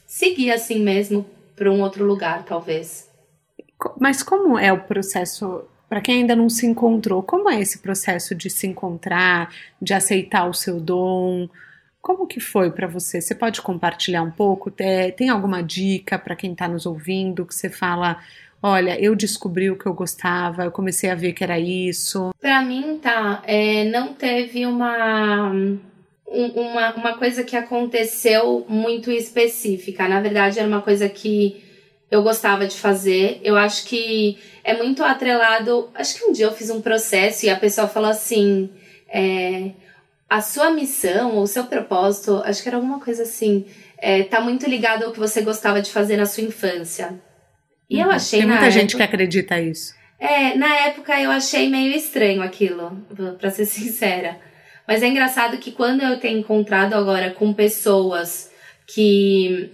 [0.08, 1.26] seguir assim mesmo
[1.56, 3.08] para um outro lugar, talvez.
[4.00, 8.34] Mas como é o processo para quem ainda não se encontrou, como é esse processo
[8.34, 11.50] de se encontrar, de aceitar o seu dom?
[12.02, 13.20] Como que foi para você?
[13.20, 14.72] Você pode compartilhar um pouco?
[14.72, 18.20] Tem alguma dica para quem está nos ouvindo que você fala,
[18.64, 22.34] olha, eu descobri o que eu gostava, eu comecei a ver que era isso?
[22.40, 25.52] Para mim, tá, é, não teve uma
[26.26, 30.08] uma, uma coisa que aconteceu muito específica.
[30.08, 31.62] Na verdade, era uma coisa que
[32.12, 33.40] eu gostava de fazer.
[33.42, 35.90] Eu acho que é muito atrelado.
[35.96, 38.70] Acho que um dia eu fiz um processo e a pessoa falou assim:
[39.08, 39.72] é,
[40.30, 43.66] a sua missão ou o seu propósito, acho que era alguma coisa assim,
[43.98, 47.20] é, tá muito ligado ao que você gostava de fazer na sua infância.
[47.90, 48.04] E uhum.
[48.04, 48.40] eu achei.
[48.40, 49.94] Tem muita gente que acredita isso.
[50.20, 52.92] É, na época eu achei meio estranho aquilo,
[53.40, 54.38] para ser sincera.
[54.88, 58.52] Mas é engraçado que quando eu tenho encontrado agora com pessoas
[58.86, 59.72] que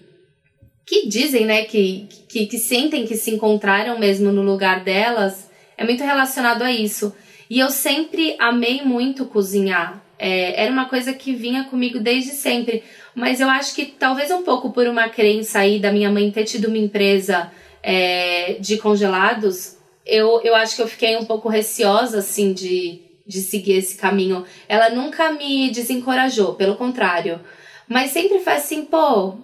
[0.88, 5.84] que dizem, né, que, que, que sentem que se encontraram mesmo no lugar delas, é
[5.84, 7.14] muito relacionado a isso.
[7.50, 10.02] E eu sempre amei muito cozinhar.
[10.18, 12.84] É, era uma coisa que vinha comigo desde sempre.
[13.14, 16.46] Mas eu acho que talvez um pouco por uma crença aí da minha mãe ter
[16.46, 17.52] tido uma empresa
[17.84, 23.42] é, de congelados, eu, eu acho que eu fiquei um pouco receosa, assim, de, de
[23.42, 24.46] seguir esse caminho.
[24.70, 27.42] Ela nunca me desencorajou, pelo contrário.
[27.90, 29.36] Mas sempre foi assim, pô,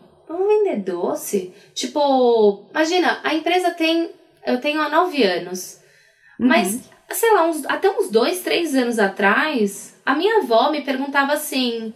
[0.74, 1.54] vender doce?
[1.74, 4.12] Tipo, imagina, a empresa tem.
[4.46, 5.80] Eu tenho há nove anos.
[6.40, 6.48] Uhum.
[6.48, 11.34] Mas, sei lá, uns, até uns dois, três anos atrás, a minha avó me perguntava
[11.34, 11.94] assim: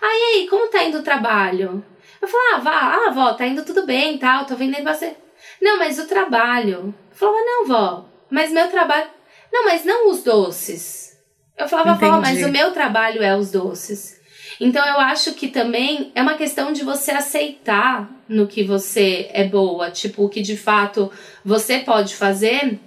[0.00, 1.84] Ah, e aí, como tá indo o trabalho?
[2.20, 5.16] Eu falava, ah, vá, ah, avó, tá indo tudo bem tal, tô vendendo bastante.
[5.60, 6.94] Não, mas o trabalho.
[7.10, 9.10] Eu falava, não, vó, mas meu trabalho.
[9.52, 11.18] Não, mas não os doces.
[11.56, 14.18] Eu falava, vó, mas o meu trabalho é os doces.
[14.60, 19.44] Então eu acho que também é uma questão de você aceitar no que você é
[19.44, 21.10] boa, tipo, o que de fato
[21.44, 22.78] você pode fazer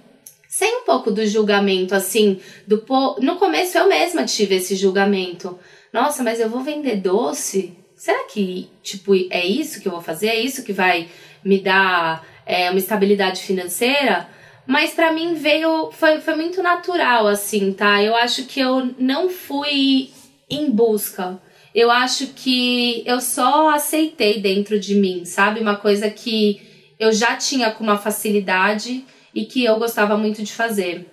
[0.48, 3.16] sem um pouco do julgamento, assim, do po...
[3.20, 5.58] no começo eu mesma tive esse julgamento.
[5.92, 7.76] Nossa, mas eu vou vender doce?
[7.94, 10.28] Será que, tipo, é isso que eu vou fazer?
[10.28, 11.08] É isso que vai
[11.44, 14.28] me dar é, uma estabilidade financeira?
[14.66, 18.02] Mas para mim veio, foi, foi muito natural, assim, tá?
[18.02, 20.10] Eu acho que eu não fui
[20.48, 21.40] em busca
[21.78, 25.60] eu acho que eu só aceitei dentro de mim, sabe?
[25.60, 26.60] Uma coisa que
[26.98, 31.06] eu já tinha com uma facilidade e que eu gostava muito de fazer.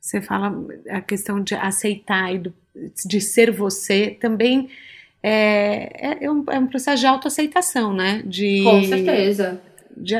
[0.00, 0.54] Você fala
[0.88, 2.54] a questão de aceitar e do,
[3.04, 4.70] de ser você também
[5.20, 8.22] é, é, um, é um processo de autoaceitação, né?
[8.24, 9.60] De, com certeza.
[9.96, 10.14] De,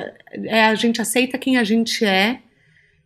[0.49, 2.41] é, a gente aceita quem a gente é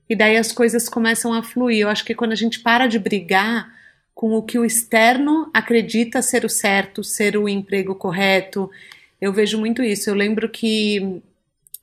[0.09, 1.81] e daí as coisas começam a fluir.
[1.81, 3.80] Eu acho que quando a gente para de brigar
[4.21, 8.71] com o que o externo acredita ser o certo, ser o emprego correto.
[9.19, 10.11] Eu vejo muito isso.
[10.11, 11.23] Eu lembro que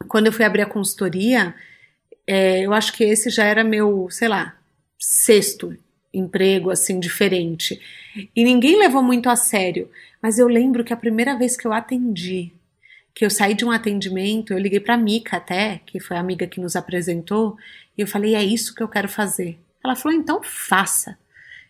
[0.08, 1.56] quando eu fui abrir a consultoria,
[2.28, 4.56] é, eu acho que esse já era meu, sei lá,
[5.00, 5.76] sexto
[6.14, 7.82] emprego, assim, diferente.
[8.36, 9.90] E ninguém levou muito a sério.
[10.22, 12.54] Mas eu lembro que a primeira vez que eu atendi,
[13.16, 16.46] que eu saí de um atendimento, eu liguei para Mica até, que foi a amiga
[16.46, 17.58] que nos apresentou,
[17.98, 19.58] e eu falei: é isso que eu quero fazer.
[19.84, 21.18] Ela falou: então faça.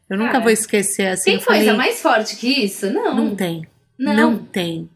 [0.10, 1.32] Eu nunca vou esquecer assim.
[1.32, 2.89] Tem coisa falei, mais forte que isso?
[2.91, 3.16] Não.
[3.16, 3.68] Não tem.
[3.97, 4.89] Não, não tem.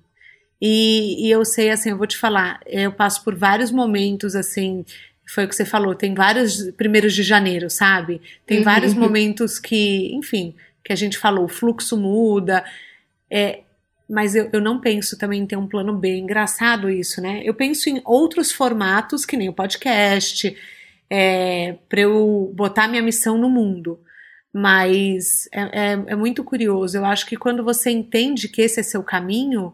[0.61, 4.85] E, e eu sei, assim, eu vou te falar, eu passo por vários momentos, assim,
[5.27, 8.21] foi o que você falou, tem vários primeiros de janeiro, sabe?
[8.45, 8.63] Tem uhum.
[8.63, 10.53] vários momentos que, enfim,
[10.83, 12.63] que a gente falou, o fluxo muda,
[13.27, 13.61] é,
[14.07, 16.17] mas eu, eu não penso também em ter um plano B.
[16.17, 17.41] Engraçado isso, né?
[17.43, 20.55] Eu penso em outros formatos, que nem o podcast,
[21.09, 23.99] é, para eu botar minha missão no mundo.
[24.53, 26.97] Mas é, é, é, muito curioso.
[26.97, 29.73] Eu acho que quando você entende que esse é seu caminho,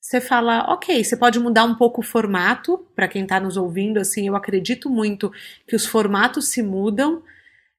[0.00, 3.98] você fala, ok, você pode mudar um pouco o formato, para quem está nos ouvindo,
[3.98, 5.30] assim, eu acredito muito
[5.66, 7.22] que os formatos se mudam.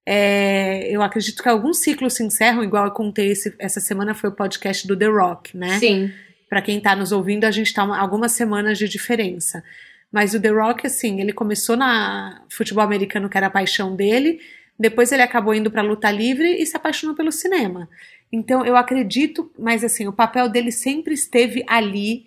[0.06, 4.30] É, eu acredito que alguns ciclos se encerram, igual eu contei esse, essa semana foi
[4.30, 5.80] o podcast do The Rock, né?
[5.80, 6.12] Sim.
[6.50, 9.64] Para quem está nos ouvindo, a gente está algumas semanas de diferença.
[10.12, 14.40] Mas o The Rock, assim, ele começou na futebol americano, que era a paixão dele,
[14.80, 17.90] depois ele acabou indo para luta livre e se apaixonou pelo cinema.
[18.32, 22.26] Então eu acredito, mas assim, o papel dele sempre esteve ali.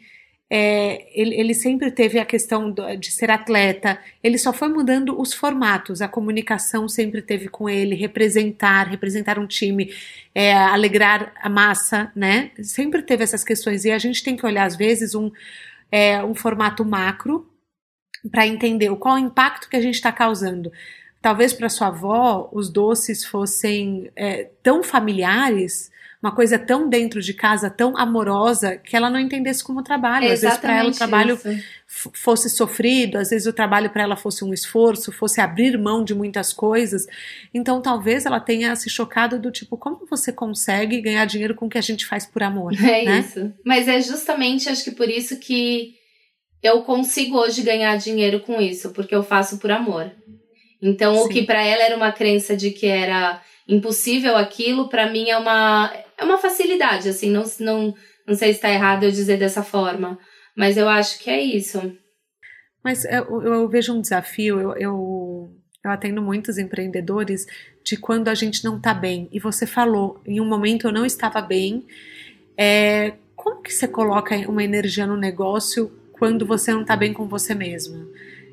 [0.52, 5.32] É, ele, ele, sempre teve a questão de ser atleta, ele só foi mudando os
[5.32, 9.94] formatos, a comunicação sempre teve com ele, representar, representar um time,
[10.34, 12.50] é, alegrar a massa, né?
[12.64, 15.30] Sempre teve essas questões, e a gente tem que olhar, às vezes, um,
[15.88, 17.48] é, um formato macro
[18.28, 20.72] para entender qual o impacto que a gente está causando.
[21.22, 25.90] Talvez para sua avó os doces fossem é, tão familiares,
[26.22, 30.26] uma coisa tão dentro de casa, tão amorosa, que ela não entendesse como trabalho.
[30.26, 31.62] É às vezes para ela o trabalho isso.
[31.86, 36.14] fosse sofrido, às vezes o trabalho para ela fosse um esforço, fosse abrir mão de
[36.14, 37.06] muitas coisas.
[37.52, 41.70] Então talvez ela tenha se chocado do tipo, como você consegue ganhar dinheiro com o
[41.70, 42.72] que a gente faz por amor?
[42.80, 43.20] É né?
[43.20, 43.52] isso.
[43.64, 45.94] Mas é justamente, acho que por isso que
[46.62, 50.12] eu consigo hoje ganhar dinheiro com isso, porque eu faço por amor.
[50.82, 51.20] Então, Sim.
[51.22, 55.36] o que para ela era uma crença de que era impossível aquilo, para mim é
[55.36, 57.94] uma, é uma facilidade, assim, não, não,
[58.26, 60.18] não sei se está errado eu dizer dessa forma,
[60.56, 61.96] mas eu acho que é isso.
[62.82, 65.50] Mas eu, eu vejo um desafio, eu, eu,
[65.84, 67.46] eu atendo muitos empreendedores
[67.84, 69.28] de quando a gente não está bem.
[69.32, 71.86] E você falou, em um momento eu não estava bem.
[72.56, 77.28] É, como que você coloca uma energia no negócio quando você não está bem com
[77.28, 78.06] você mesma?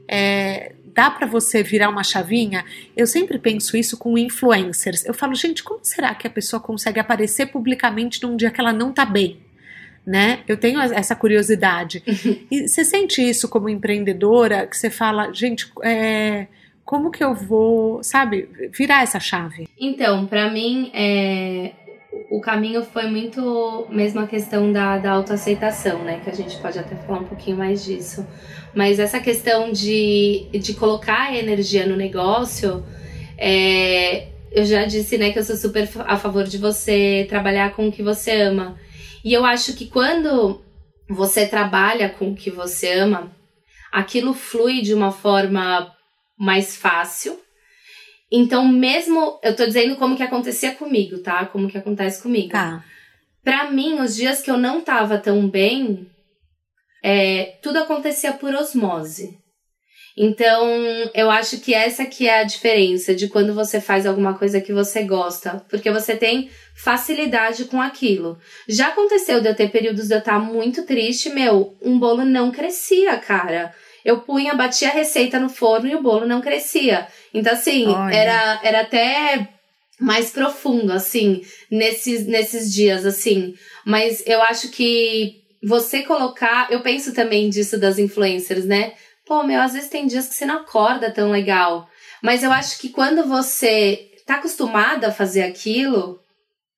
[0.08, 2.66] É, dá para você virar uma chavinha?
[2.96, 5.06] Eu sempre penso isso com influencers.
[5.06, 8.74] Eu falo, gente, como será que a pessoa consegue aparecer publicamente num dia que ela
[8.74, 9.38] não tá bem?
[10.04, 10.40] Né?
[10.48, 12.02] Eu tenho essa curiosidade.
[12.50, 16.48] e você sente isso como empreendedora, que você fala, gente, é,
[16.84, 19.70] como que eu vou, sabe, virar essa chave?
[19.80, 21.74] Então, para mim, é,
[22.30, 26.22] o caminho foi muito mesmo a questão da, da autoaceitação, né?
[26.24, 28.26] Que a gente pode até falar um pouquinho mais disso.
[28.74, 32.86] Mas essa questão de, de colocar energia no negócio,
[33.38, 37.88] é, eu já disse, né, que eu sou super a favor de você trabalhar com
[37.88, 38.78] o que você ama.
[39.24, 40.62] E eu acho que quando
[41.10, 43.32] você trabalha com o que você ama,
[43.92, 45.92] aquilo flui de uma forma
[46.38, 47.40] mais fácil.
[48.32, 51.46] Então, mesmo eu tô dizendo como que acontecia comigo, tá?
[51.46, 52.50] Como que acontece comigo.
[52.50, 52.84] Tá.
[53.44, 56.06] Pra mim, os dias que eu não tava tão bem,
[57.02, 59.38] é, tudo acontecia por osmose.
[60.20, 60.68] Então,
[61.14, 64.74] eu acho que essa que é a diferença de quando você faz alguma coisa que
[64.74, 68.38] você gosta, porque você tem facilidade com aquilo.
[68.68, 72.52] Já aconteceu de eu ter períodos de eu estar muito triste, meu, um bolo não
[72.52, 73.72] crescia, cara.
[74.08, 77.10] Eu punha, batia a receita no forno e o bolo não crescia.
[77.34, 79.50] Então, assim, era, era até
[80.00, 83.54] mais profundo, assim, nesses, nesses dias, assim.
[83.86, 86.72] Mas eu acho que você colocar.
[86.72, 88.94] Eu penso também disso das influencers, né?
[89.26, 91.90] Pô, meu, às vezes tem dias que você não acorda tão legal.
[92.24, 96.18] Mas eu acho que quando você tá acostumada a fazer aquilo,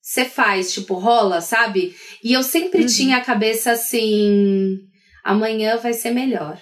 [0.02, 1.96] você faz, tipo, rola, sabe?
[2.24, 2.88] E eu sempre uhum.
[2.88, 4.80] tinha a cabeça assim:
[5.24, 6.60] amanhã vai ser melhor.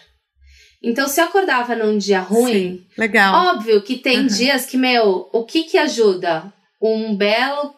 [0.81, 3.55] Então, se eu acordava num dia ruim, Sim, legal.
[3.55, 4.27] óbvio que tem uhum.
[4.27, 6.53] dias que, meu, o que que ajuda?
[6.81, 7.73] Um belo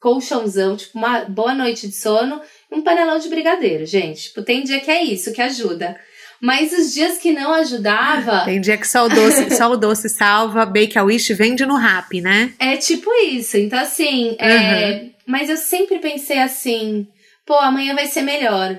[0.00, 4.24] colchãozão, tipo, uma boa noite de sono um panelão de brigadeiro, gente.
[4.24, 5.98] Tipo, tem dia que é isso que ajuda.
[6.40, 8.44] Mas os dias que não ajudava.
[8.46, 11.74] Tem dia que só o doce, só o doce salva, Bake a Wish vende no
[11.74, 12.52] rap, né?
[12.60, 13.56] É tipo isso.
[13.56, 14.36] Então, assim, uhum.
[14.40, 15.10] é...
[15.26, 17.08] mas eu sempre pensei assim:
[17.44, 18.78] pô, amanhã vai ser melhor.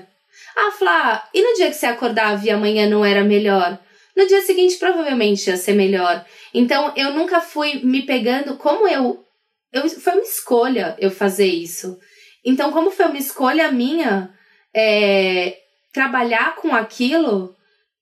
[0.56, 3.78] Ah, Flá, e no dia que você acordava e amanhã não era melhor?
[4.20, 6.24] no dia seguinte provavelmente ia ser melhor.
[6.52, 9.24] Então eu nunca fui me pegando como eu,
[9.72, 11.98] eu foi uma escolha eu fazer isso.
[12.44, 14.30] Então como foi uma escolha minha
[14.74, 15.56] é,
[15.92, 17.54] trabalhar com aquilo,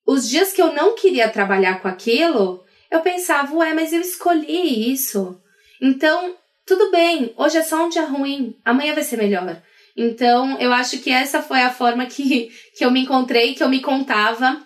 [0.07, 4.91] os dias que eu não queria trabalhar com aquilo, eu pensava, ué, mas eu escolhi
[4.91, 5.41] isso.
[5.81, 6.35] Então,
[6.67, 9.63] tudo bem, hoje é só um dia ruim, amanhã vai ser melhor.
[10.01, 13.69] Então, eu acho que essa foi a forma que, que eu me encontrei, que eu
[13.69, 14.65] me contava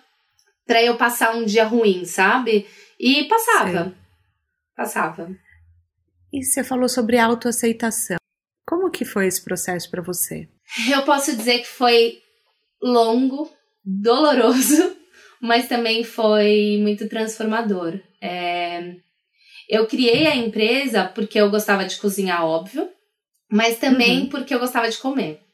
[0.63, 2.67] para eu passar um dia ruim, sabe?
[2.99, 3.95] E passava.
[4.77, 5.35] Passava.
[6.31, 8.17] E você falou sobre autoaceitação.
[8.63, 10.47] Como que foi esse processo para você?
[10.87, 12.19] Eu posso dizer que foi
[12.79, 13.51] longo,
[13.83, 14.95] doloroso,
[15.41, 17.99] mas também foi muito transformador.
[18.21, 18.97] É...
[19.67, 22.87] Eu criei a empresa porque eu gostava de cozinhar, óbvio,
[23.53, 24.29] mas também uhum.
[24.29, 25.39] porque eu gostava de comer.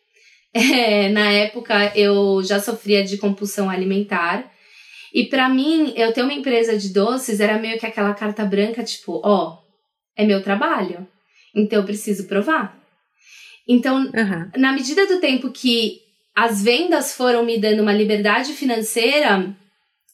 [0.51, 4.51] É, na época eu já sofria de compulsão alimentar
[5.13, 8.83] e para mim eu ter uma empresa de doces era meio que aquela carta branca
[8.83, 9.59] tipo, ó,
[10.15, 11.07] é meu trabalho,
[11.53, 12.75] então eu preciso provar.
[13.67, 14.51] Então, uhum.
[14.57, 15.99] na medida do tempo que
[16.35, 19.55] as vendas foram me dando uma liberdade financeira,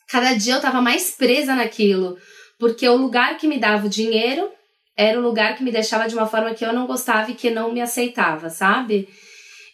[0.10, 2.18] cada dia eu tava mais presa naquilo,
[2.60, 4.52] porque o lugar que me dava o dinheiro
[4.98, 7.50] era o lugar que me deixava de uma forma que eu não gostava e que
[7.50, 9.10] não me aceitava, sabe?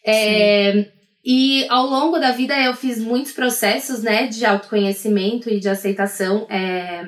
[0.06, 0.88] É,
[1.24, 6.48] e ao longo da vida eu fiz muitos processos, né, de autoconhecimento e de aceitação.
[6.50, 7.04] É,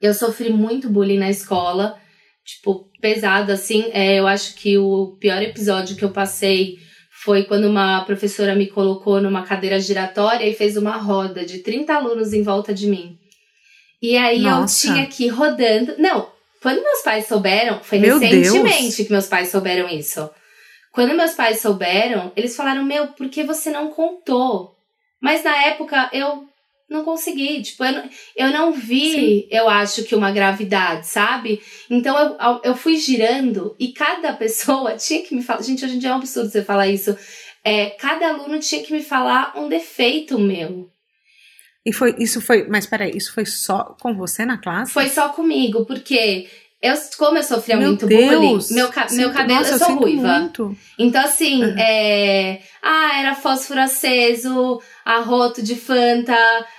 [0.00, 1.98] eu sofri muito bullying na escola,
[2.44, 3.90] tipo, pesado, assim.
[3.92, 6.76] É, eu acho que o pior episódio que eu passei
[7.22, 11.94] foi quando uma professora me colocou numa cadeira giratória e fez uma roda de 30
[11.94, 13.16] alunos em volta de mim.
[14.02, 14.88] E aí Nossa.
[14.88, 15.94] eu tinha que ir rodando.
[15.98, 16.31] Não,
[16.62, 18.96] quando meus pais souberam, foi Meu recentemente Deus.
[18.96, 20.30] que meus pais souberam isso.
[20.92, 24.76] Quando meus pais souberam, eles falaram: Meu, por que você não contou?
[25.20, 26.46] Mas na época eu
[26.88, 27.62] não consegui.
[27.62, 29.48] Tipo, eu não, eu não vi, Sim.
[29.50, 31.60] eu acho que uma gravidade, sabe?
[31.90, 35.62] Então eu, eu fui girando e cada pessoa tinha que me falar.
[35.62, 37.16] Gente, hoje em dia é um absurdo você falar isso.
[37.64, 40.90] É, cada aluno tinha que me falar um defeito meu.
[41.84, 44.92] E foi, isso foi, mas peraí, isso foi só com você na classe?
[44.92, 46.48] Foi só comigo, porque
[46.80, 49.90] eu, como eu sofria meu muito Deus, bullying, meu, ca meu cabelo, nossa, eu sou
[49.90, 50.38] eu ruiva.
[50.38, 50.76] Muito.
[50.98, 51.78] Então, assim, uhum.
[51.78, 56.36] é, ah, era fósforo aceso, arroto de Fanta,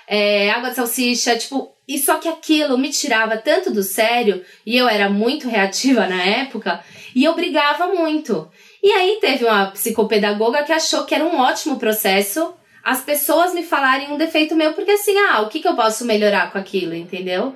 [0.07, 4.77] é, água de salsicha, tipo, e só que aquilo me tirava tanto do sério, e
[4.77, 6.81] eu era muito reativa na época,
[7.13, 8.49] e eu brigava muito.
[8.81, 13.63] E aí teve uma psicopedagoga que achou que era um ótimo processo as pessoas me
[13.63, 16.93] falarem um defeito meu, porque assim, ah, o que, que eu posso melhorar com aquilo,
[16.93, 17.55] entendeu?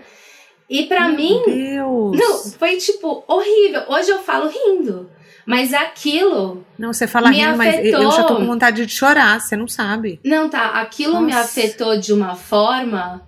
[0.70, 2.18] E para mim, Deus.
[2.18, 3.84] não, foi tipo horrível.
[3.88, 5.10] Hoje eu falo rindo.
[5.46, 6.66] Mas aquilo.
[6.78, 8.02] Não, você fala rindo, afetou.
[8.02, 10.20] mas eu já tô com vontade de chorar, você não sabe.
[10.24, 10.72] Não, tá.
[10.82, 11.26] Aquilo Nossa.
[11.26, 13.26] me afetou de uma forma,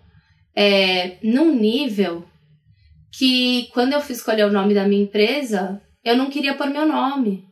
[0.54, 2.26] é, num nível,
[3.18, 6.86] que quando eu fui escolher o nome da minha empresa, eu não queria pôr meu
[6.86, 7.46] nome.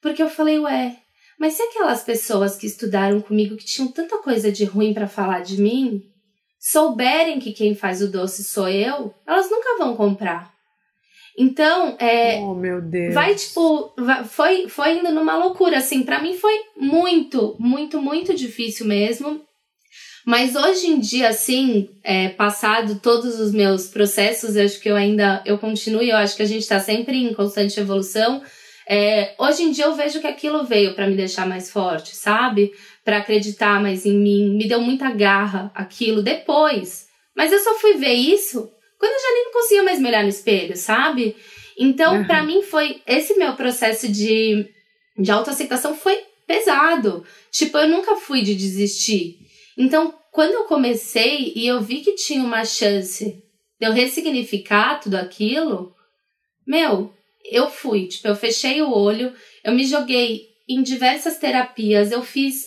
[0.00, 0.96] Porque eu falei, ué,
[1.44, 5.40] mas se aquelas pessoas que estudaram comigo, que tinham tanta coisa de ruim para falar
[5.40, 6.02] de mim,
[6.58, 10.50] souberem que quem faz o doce sou eu, elas nunca vão comprar.
[11.38, 12.40] Então, é.
[12.40, 13.12] Oh, meu Deus.
[13.12, 16.02] Vai, tipo, vai, foi, foi indo numa loucura, assim.
[16.02, 19.42] para mim foi muito, muito, muito difícil mesmo.
[20.24, 24.96] Mas hoje em dia, assim, é, passado todos os meus processos, eu acho que eu
[24.96, 25.42] ainda.
[25.44, 28.42] Eu continuo e eu acho que a gente tá sempre em constante evolução.
[28.88, 32.72] É, hoje em dia eu vejo que aquilo veio para me deixar mais forte, sabe?
[33.04, 34.56] Para acreditar mais em mim.
[34.56, 37.06] Me deu muita garra aquilo depois.
[37.36, 40.28] Mas eu só fui ver isso quando eu já nem conseguia mais me olhar no
[40.28, 41.36] espelho, sabe?
[41.78, 42.26] Então, uhum.
[42.26, 44.68] para mim foi esse meu processo de
[45.16, 47.24] de autoaceitação foi pesado.
[47.50, 49.38] Tipo, eu nunca fui de desistir.
[49.76, 53.24] Então, quando eu comecei e eu vi que tinha uma chance
[53.80, 55.94] de eu ressignificar tudo aquilo,
[56.66, 57.12] meu,
[57.44, 59.32] eu fui, tipo, eu fechei o olho,
[59.62, 62.64] eu me joguei em diversas terapias, eu fiz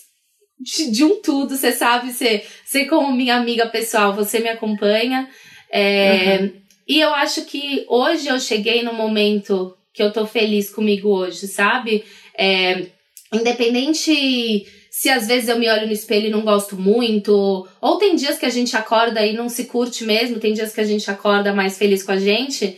[0.59, 5.28] de, de um tudo, você sabe, você, você como minha amiga pessoal, você me acompanha.
[5.71, 6.53] É, uhum.
[6.88, 11.47] E eu acho que hoje eu cheguei no momento que eu tô feliz comigo hoje,
[11.47, 12.03] sabe?
[12.38, 12.86] É,
[13.34, 18.15] independente se às vezes eu me olho no espelho e não gosto muito, ou tem
[18.15, 21.09] dias que a gente acorda e não se curte mesmo, tem dias que a gente
[21.11, 22.78] acorda mais feliz com a gente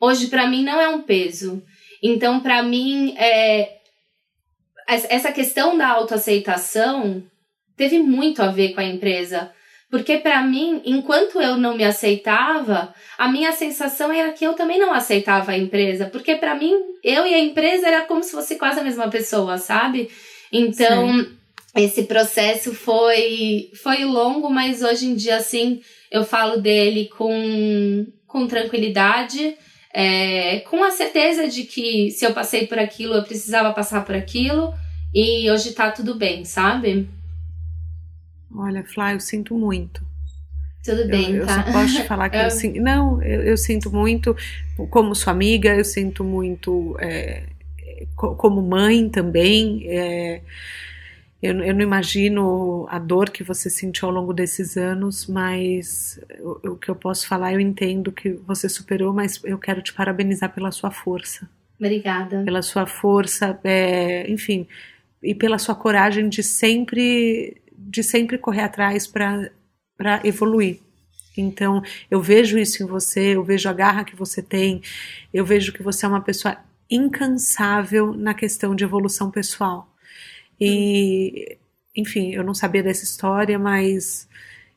[0.00, 1.62] hoje para mim não é um peso.
[2.02, 3.78] Então, para mim, é,
[4.86, 7.22] essa questão da autoaceitação
[7.76, 9.52] teve muito a ver com a empresa.
[9.90, 14.78] Porque para mim, enquanto eu não me aceitava, a minha sensação era que eu também
[14.78, 18.56] não aceitava a empresa, porque para mim, eu e a empresa era como se fosse
[18.56, 20.10] quase a mesma pessoa, sabe?
[20.52, 21.36] Então, Sim.
[21.74, 25.80] esse processo foi, foi longo, mas hoje em dia, assim,
[26.10, 29.56] eu falo dele com, com tranquilidade,
[29.92, 34.14] é, com a certeza de que se eu passei por aquilo, eu precisava passar por
[34.14, 34.72] aquilo,
[35.14, 37.08] e hoje tá tudo bem, sabe?
[38.54, 40.06] Olha, Flá, eu sinto muito.
[40.84, 41.58] Tudo bem, eu, tá?
[41.58, 42.80] Eu só posso te falar que eu, eu sinto.
[42.80, 44.36] Não, eu, eu, sinto muito,
[44.90, 47.44] como sua amiga, eu sinto muito é,
[48.14, 49.84] como mãe também.
[49.88, 50.40] É,
[51.40, 56.70] eu, eu não imagino a dor que você sentiu ao longo desses anos, mas o,
[56.70, 60.52] o que eu posso falar, eu entendo que você superou, mas eu quero te parabenizar
[60.52, 61.48] pela sua força.
[61.78, 62.42] Obrigada.
[62.44, 64.66] Pela sua força, é, enfim,
[65.22, 70.80] e pela sua coragem de sempre de sempre correr atrás para evoluir.
[71.36, 71.80] Então,
[72.10, 74.82] eu vejo isso em você, eu vejo a garra que você tem,
[75.32, 76.58] eu vejo que você é uma pessoa
[76.90, 79.88] incansável na questão de evolução pessoal.
[80.60, 81.58] E,
[81.96, 84.28] enfim, eu não sabia dessa história, mas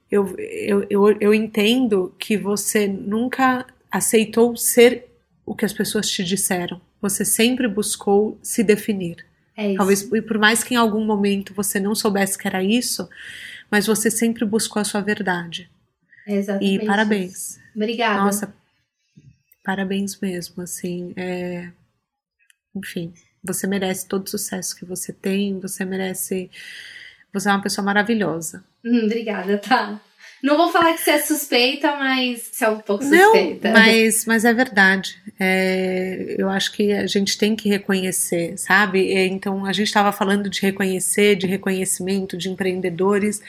[0.10, 5.08] eu, eu, eu, eu entendo que você nunca aceitou ser
[5.46, 6.82] o que as pessoas te disseram.
[7.02, 9.26] Você sempre buscou se definir.
[9.56, 13.10] É Talvez, e por mais que em algum momento você não soubesse que era isso,
[13.70, 15.70] mas você sempre buscou a sua verdade.
[16.28, 17.60] É exatamente e parabéns.
[17.76, 18.24] Obrigada.
[18.24, 18.56] Nossa,
[19.64, 21.72] parabéns mesmo, assim, é...
[22.76, 23.14] enfim,
[23.44, 26.50] você merece todo o sucesso que você tem, você merece,
[27.34, 28.64] você é uma pessoa maravilhosa.
[28.84, 30.00] Hum, obrigada, tá.
[30.44, 33.70] Não vou falar que você é suspeita, mas você é um pouco suspeita.
[33.70, 35.22] Não, mas, mas é verdade.
[35.40, 39.14] É, eu acho que a gente tem que reconhecer, sabe?
[39.14, 43.42] Então, a gente estava falando de reconhecer, de reconhecimento, de empreendedores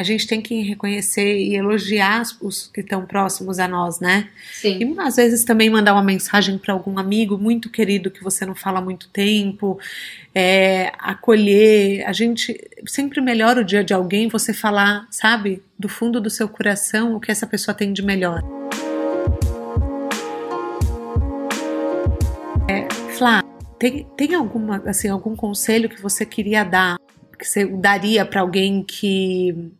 [0.00, 4.30] a gente tem que reconhecer e elogiar os que estão próximos a nós, né?
[4.54, 4.78] Sim.
[4.78, 8.54] E às vezes também mandar uma mensagem para algum amigo muito querido que você não
[8.54, 9.78] fala há muito tempo,
[10.34, 12.02] é, acolher.
[12.06, 16.48] A gente sempre melhora o dia de alguém você falar, sabe, do fundo do seu
[16.48, 18.42] coração o que essa pessoa tem de melhor.
[22.66, 22.88] É,
[23.18, 23.44] Flá,
[23.78, 26.96] tem, tem alguma, assim, algum conselho que você queria dar,
[27.38, 29.74] que você daria para alguém que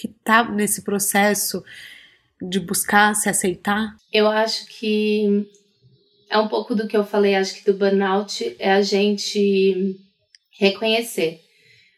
[0.00, 1.62] que está nesse processo
[2.40, 3.94] de buscar se aceitar?
[4.10, 5.46] Eu acho que
[6.30, 10.00] é um pouco do que eu falei, acho que do burnout é a gente
[10.58, 11.42] reconhecer.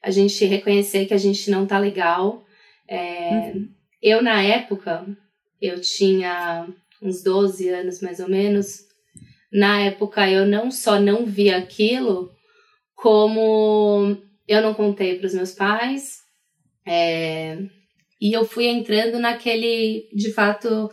[0.02, 2.44] A gente reconhecer que a gente não tá legal.
[2.88, 3.68] É, uhum.
[4.02, 5.06] Eu, na época,
[5.60, 6.66] eu tinha
[7.00, 8.80] uns 12 anos mais ou menos.
[9.52, 12.32] Na época, eu não só não vi aquilo,
[12.96, 14.16] como
[14.48, 16.22] eu não contei para os meus pais.
[16.84, 17.58] É,
[18.22, 20.88] e eu fui entrando naquele, de fato,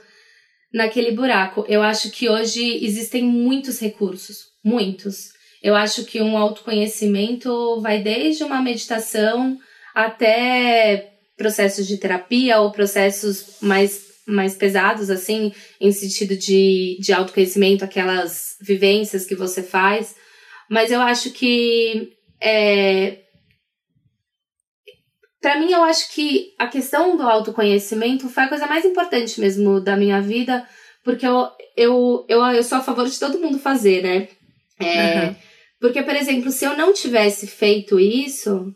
[0.74, 1.64] naquele buraco.
[1.70, 5.30] Eu acho que hoje existem muitos recursos, muitos.
[5.62, 9.60] Eu acho que um autoconhecimento vai desde uma meditação
[9.94, 17.86] até processos de terapia ou processos mais, mais pesados, assim, em sentido de, de autoconhecimento,
[17.86, 20.16] aquelas vivências que você faz.
[20.68, 22.12] Mas eu acho que
[22.42, 23.20] é,
[25.42, 29.80] para mim, eu acho que a questão do autoconhecimento foi a coisa mais importante mesmo
[29.80, 30.68] da minha vida,
[31.04, 34.28] porque eu, eu, eu, eu sou a favor de todo mundo fazer, né?
[34.80, 35.36] É, uhum.
[35.80, 38.74] Porque, por exemplo, se eu não tivesse feito isso,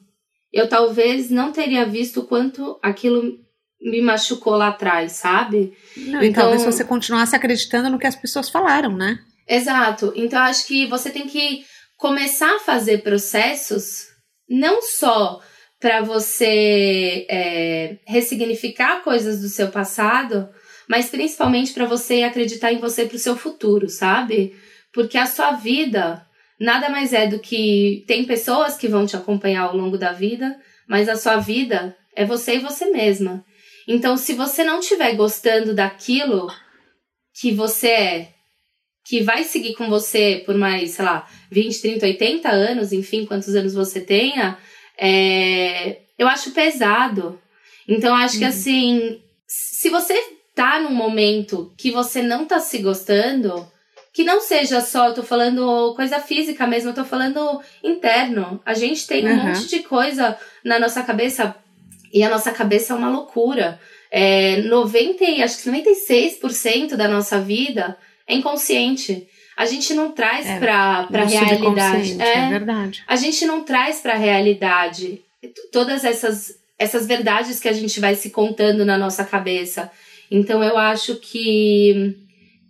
[0.52, 3.40] eu talvez não teria visto o quanto aquilo
[3.82, 5.74] me machucou lá atrás, sabe?
[5.98, 9.20] Não, então, talvez você continuasse acreditando no que as pessoas falaram, né?
[9.46, 10.14] Exato.
[10.16, 11.66] Então, acho que você tem que
[11.98, 14.08] começar a fazer processos
[14.48, 15.42] não só
[15.84, 20.48] para você é, ressignificar coisas do seu passado,
[20.88, 24.56] mas principalmente para você acreditar em você para o seu futuro, sabe?
[24.94, 26.26] Porque a sua vida
[26.58, 30.58] nada mais é do que tem pessoas que vão te acompanhar ao longo da vida,
[30.88, 33.44] mas a sua vida é você e você mesma.
[33.86, 36.50] Então, se você não estiver gostando daquilo
[37.42, 38.30] que você é,
[39.06, 43.54] que vai seguir com você por mais, sei lá, 20, 30, 80 anos, enfim, quantos
[43.54, 44.58] anos você tenha,
[44.98, 47.40] é, eu acho pesado.
[47.88, 48.40] Então, acho uhum.
[48.40, 50.14] que assim, se você
[50.56, 53.68] tá num momento que você não tá se gostando,
[54.14, 58.62] que não seja só, eu tô falando coisa física mesmo, eu tô falando interno.
[58.66, 59.48] A gente tem um uhum.
[59.48, 61.56] monte de coisa na nossa cabeça
[62.14, 63.80] e a nossa cabeça é uma loucura.
[64.12, 69.28] É, 90, acho que 96% da nossa vida é inconsciente.
[69.56, 72.22] A gente não traz é, pra, pra realidade.
[72.22, 73.04] É, é verdade.
[73.08, 75.22] A gente não traz pra realidade
[75.72, 79.92] todas essas, essas verdades que a gente vai se contando na nossa cabeça.
[80.32, 82.16] Então eu acho que,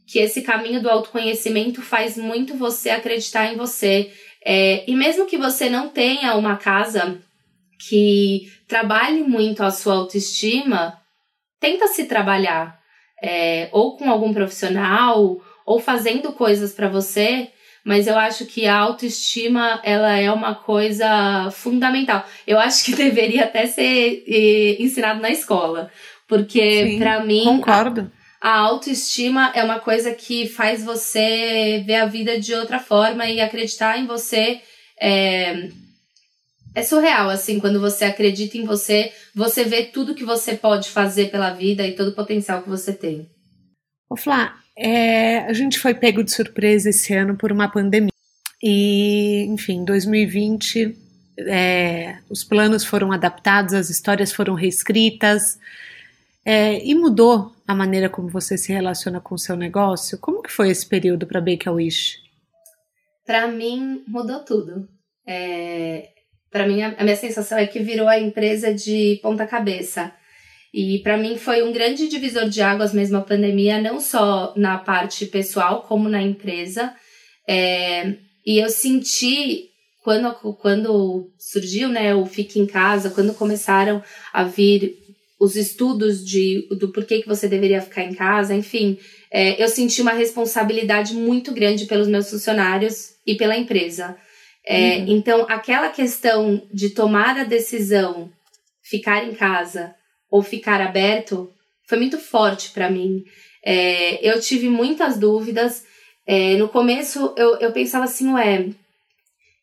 [0.05, 4.11] que esse caminho do autoconhecimento faz muito você acreditar em você.
[4.45, 7.19] É, e mesmo que você não tenha uma casa
[7.87, 10.99] que trabalhe muito a sua autoestima,
[11.59, 12.81] tenta se trabalhar.
[13.21, 17.49] É, ou com algum profissional, ou fazendo coisas para você,
[17.83, 22.25] mas eu acho que a autoestima ela é uma coisa fundamental.
[22.47, 25.91] Eu acho que deveria até ser eh, ensinado na escola,
[26.27, 28.11] porque para mim concordo.
[28.41, 33.25] A, a autoestima é uma coisa que faz você ver a vida de outra forma
[33.25, 34.61] e acreditar em você.
[34.99, 35.69] É,
[36.75, 41.29] é surreal, assim, quando você acredita em você, você vê tudo que você pode fazer
[41.29, 43.27] pela vida e todo o potencial que você tem.
[44.09, 48.11] Ô Flá, é, a gente foi pego de surpresa esse ano por uma pandemia.
[48.61, 50.95] E, enfim, 2020,
[51.39, 55.59] é, os planos foram adaptados, as histórias foram reescritas.
[56.45, 60.17] É, e mudou a maneira como você se relaciona com o seu negócio?
[60.17, 62.17] Como que foi esse período para Bake a Wish?
[63.25, 64.87] Para mim, mudou tudo.
[65.25, 66.09] É,
[66.51, 70.13] para mim, a, a minha sensação é que virou a empresa de ponta cabeça.
[70.73, 74.77] E para mim foi um grande divisor de águas mesmo a pandemia, não só na
[74.77, 76.91] parte pessoal, como na empresa.
[77.47, 79.69] É, e eu senti,
[80.03, 84.01] quando, quando surgiu né, o Fique em Casa, quando começaram
[84.33, 84.97] a vir
[85.39, 88.97] os estudos de, do porquê que você deveria ficar em casa, enfim,
[89.31, 94.17] é, eu senti uma responsabilidade muito grande pelos meus funcionários e pela empresa.
[94.65, 95.05] É, uhum.
[95.09, 98.31] Então, aquela questão de tomar a decisão,
[98.81, 99.93] ficar em casa,
[100.33, 101.53] ou ficar aberto
[101.87, 103.23] foi muito forte para mim.
[103.63, 105.83] É, eu tive muitas dúvidas.
[106.25, 108.69] É, no começo eu, eu pensava assim, ué,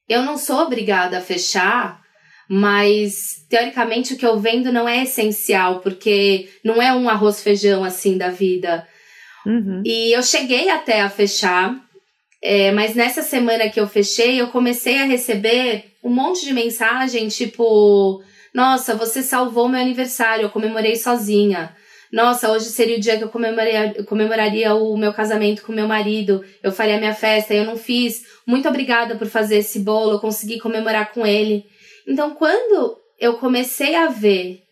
[0.09, 2.01] eu não sou obrigada a fechar,
[2.49, 7.83] mas teoricamente o que eu vendo não é essencial, porque não é um arroz feijão
[7.83, 8.87] assim da vida.
[9.45, 9.83] Uhum.
[9.85, 11.75] E eu cheguei até a fechar,
[12.41, 17.27] é, mas nessa semana que eu fechei, eu comecei a receber um monte de mensagem,
[17.27, 21.75] tipo, nossa, você salvou meu aniversário, eu comemorei sozinha.
[22.13, 26.45] Nossa, hoje seria o dia que eu comemoraria, comemoraria o meu casamento com meu marido.
[26.61, 28.25] Eu faria minha festa, eu não fiz.
[28.45, 31.65] Muito obrigada por fazer esse bolo, eu consegui comemorar com ele.
[32.07, 34.63] Então, quando eu comecei a ver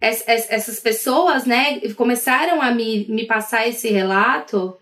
[0.00, 4.76] essas pessoas, né, começaram a me, me passar esse relato,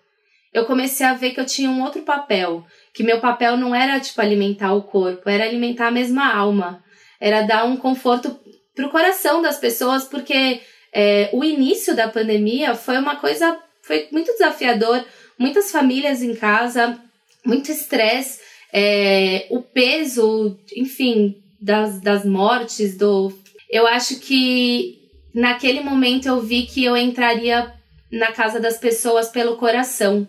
[0.54, 2.64] eu comecei a ver que eu tinha um outro papel.
[2.94, 6.82] Que meu papel não era, tipo, alimentar o corpo, era alimentar a mesma alma
[7.20, 8.38] era dar um conforto
[8.74, 10.60] pro coração das pessoas, porque
[10.92, 15.04] é, o início da pandemia foi uma coisa, foi muito desafiador,
[15.38, 16.98] muitas famílias em casa,
[17.44, 18.40] muito estresse,
[18.72, 23.32] é, o peso, enfim, das, das mortes, do.
[23.68, 24.98] Eu acho que
[25.34, 27.72] naquele momento eu vi que eu entraria
[28.10, 30.28] na casa das pessoas pelo coração.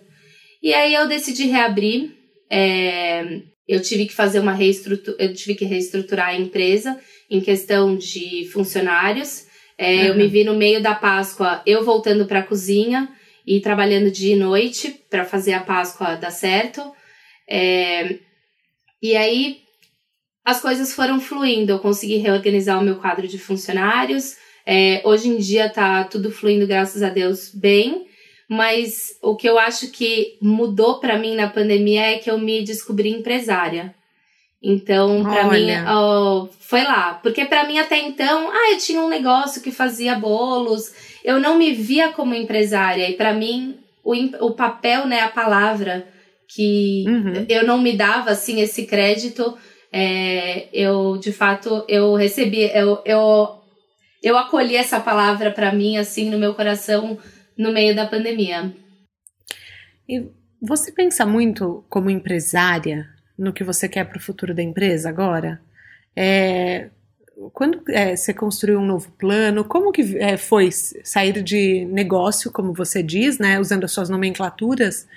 [0.62, 2.16] E aí eu decidi reabrir.
[2.50, 7.00] É, eu tive que fazer uma reestrutura, eu tive que reestruturar a empresa
[7.30, 9.46] em questão de funcionários.
[9.78, 10.02] É, uhum.
[10.08, 13.10] Eu me vi no meio da Páscoa, eu voltando para a cozinha
[13.46, 16.94] e trabalhando dia e noite para fazer a Páscoa dar certo.
[17.50, 18.18] É,
[19.02, 19.62] e aí
[20.44, 24.36] as coisas foram fluindo, eu consegui reorganizar o meu quadro de funcionários.
[24.66, 28.11] É, hoje em dia tá tudo fluindo, graças a Deus, bem
[28.52, 32.62] mas o que eu acho que mudou para mim na pandemia é que eu me
[32.62, 33.96] descobri empresária.
[34.62, 37.14] Então, para mim, oh, foi lá.
[37.24, 40.92] Porque para mim até então, ah, eu tinha um negócio que fazia bolos,
[41.24, 43.10] eu não me via como empresária.
[43.10, 44.14] E para mim, o,
[44.46, 46.06] o papel, né, a palavra,
[46.54, 47.46] que uhum.
[47.48, 49.58] eu não me dava, assim, esse crédito,
[49.94, 53.48] é, eu, de fato, eu recebi, eu, eu,
[54.22, 57.18] eu acolhi essa palavra para mim, assim, no meu coração,
[57.62, 58.74] no meio da pandemia.
[60.10, 60.26] E
[60.60, 63.08] você pensa muito como empresária
[63.38, 65.62] no que você quer para o futuro da empresa agora?
[66.16, 66.90] É,
[67.54, 72.74] quando é, você construiu um novo plano, como que é, foi sair de negócio, como
[72.74, 75.08] você diz, né, usando as suas nomenclaturas,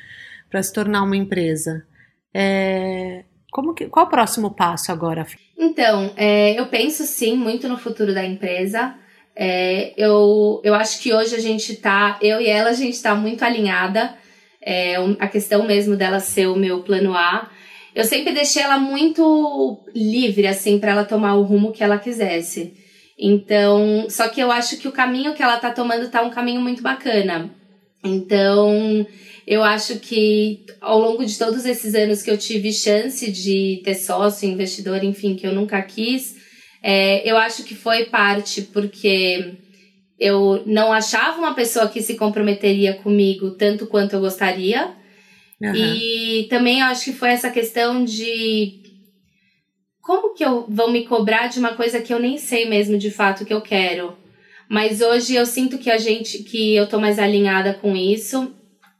[0.51, 1.85] para se tornar uma empresa?
[2.33, 5.27] É, como que, qual o próximo passo agora?
[5.57, 8.95] Então, é, eu penso sim muito no futuro da empresa.
[9.37, 13.15] É, eu, eu acho que hoje a gente tá, eu e ela, a gente tá
[13.15, 14.15] muito alinhada.
[14.67, 17.51] É, a questão mesmo dela ser o meu plano A.
[17.95, 22.73] Eu sempre deixei ela muito livre, assim, para ela tomar o rumo que ela quisesse.
[23.19, 26.61] Então, só que eu acho que o caminho que ela tá tomando tá um caminho
[26.61, 27.51] muito bacana.
[28.03, 29.07] Então,
[29.47, 33.95] eu acho que ao longo de todos esses anos que eu tive chance de ter
[33.95, 36.34] sócio, investidor, enfim, que eu nunca quis,
[36.87, 39.55] é, eu acho que foi parte porque
[40.21, 44.93] eu não achava uma pessoa que se comprometeria comigo tanto quanto eu gostaria.
[45.63, 45.75] Uhum.
[45.75, 48.83] E também eu acho que foi essa questão de
[50.03, 53.11] como que eu vou me cobrar de uma coisa que eu nem sei mesmo de
[53.11, 54.15] fato que eu quero?
[54.69, 58.55] Mas hoje eu sinto que a gente, que eu tô mais alinhada com isso.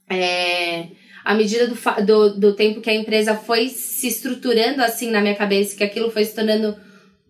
[0.09, 0.87] É,
[1.23, 1.77] à medida do,
[2.07, 6.11] do, do tempo que a empresa foi se estruturando assim na minha cabeça, que aquilo
[6.11, 6.75] foi se tornando,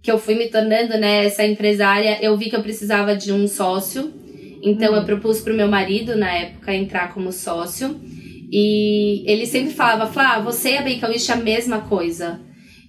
[0.04, 3.48] que eu fui me tornando, né, essa empresária, eu vi que eu precisava de um
[3.48, 4.12] sócio.
[4.62, 4.98] Então uhum.
[4.98, 7.98] eu propus pro meu marido, na época, entrar como sócio.
[8.52, 12.38] E ele sempre falava, Flá, você e a Bacon Wish é a mesma coisa.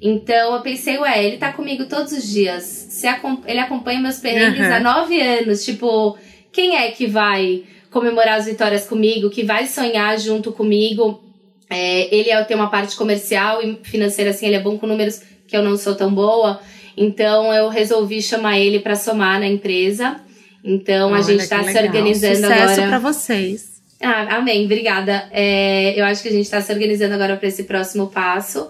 [0.02, 2.64] Então eu pensei, ué, ele tá comigo todos os dias.
[2.64, 3.08] Se
[3.48, 4.74] ele acompanha meus perrengues uhum.
[4.74, 5.64] há nove anos.
[5.64, 6.18] Tipo,
[6.52, 11.24] quem é que vai comemorar as vitórias comigo, que vai sonhar junto comigo?
[11.70, 15.22] É, ele é, tem uma parte comercial e financeira, assim, ele é bom com números
[15.48, 16.60] que eu não sou tão boa.
[16.98, 20.20] Então eu resolvi chamar ele para somar na empresa.
[20.64, 22.70] Então Olha, a gente está se organizando Sucesso agora.
[22.70, 23.76] Sucesso para vocês.
[24.02, 25.28] Ah, amém, obrigada.
[25.32, 28.70] É, eu acho que a gente está se organizando agora para esse próximo passo,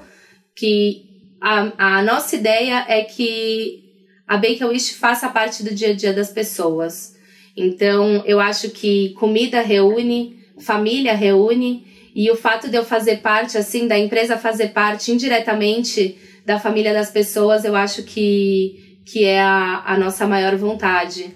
[0.56, 1.06] que
[1.42, 3.84] a, a nossa ideia é que
[4.28, 7.16] a Bake a Wish faça parte do dia a dia das pessoas.
[7.56, 13.58] Então, eu acho que comida reúne, família reúne, e o fato de eu fazer parte,
[13.58, 19.42] assim, da empresa fazer parte indiretamente da família das pessoas, eu acho que, que é
[19.42, 21.34] a, a nossa maior vontade.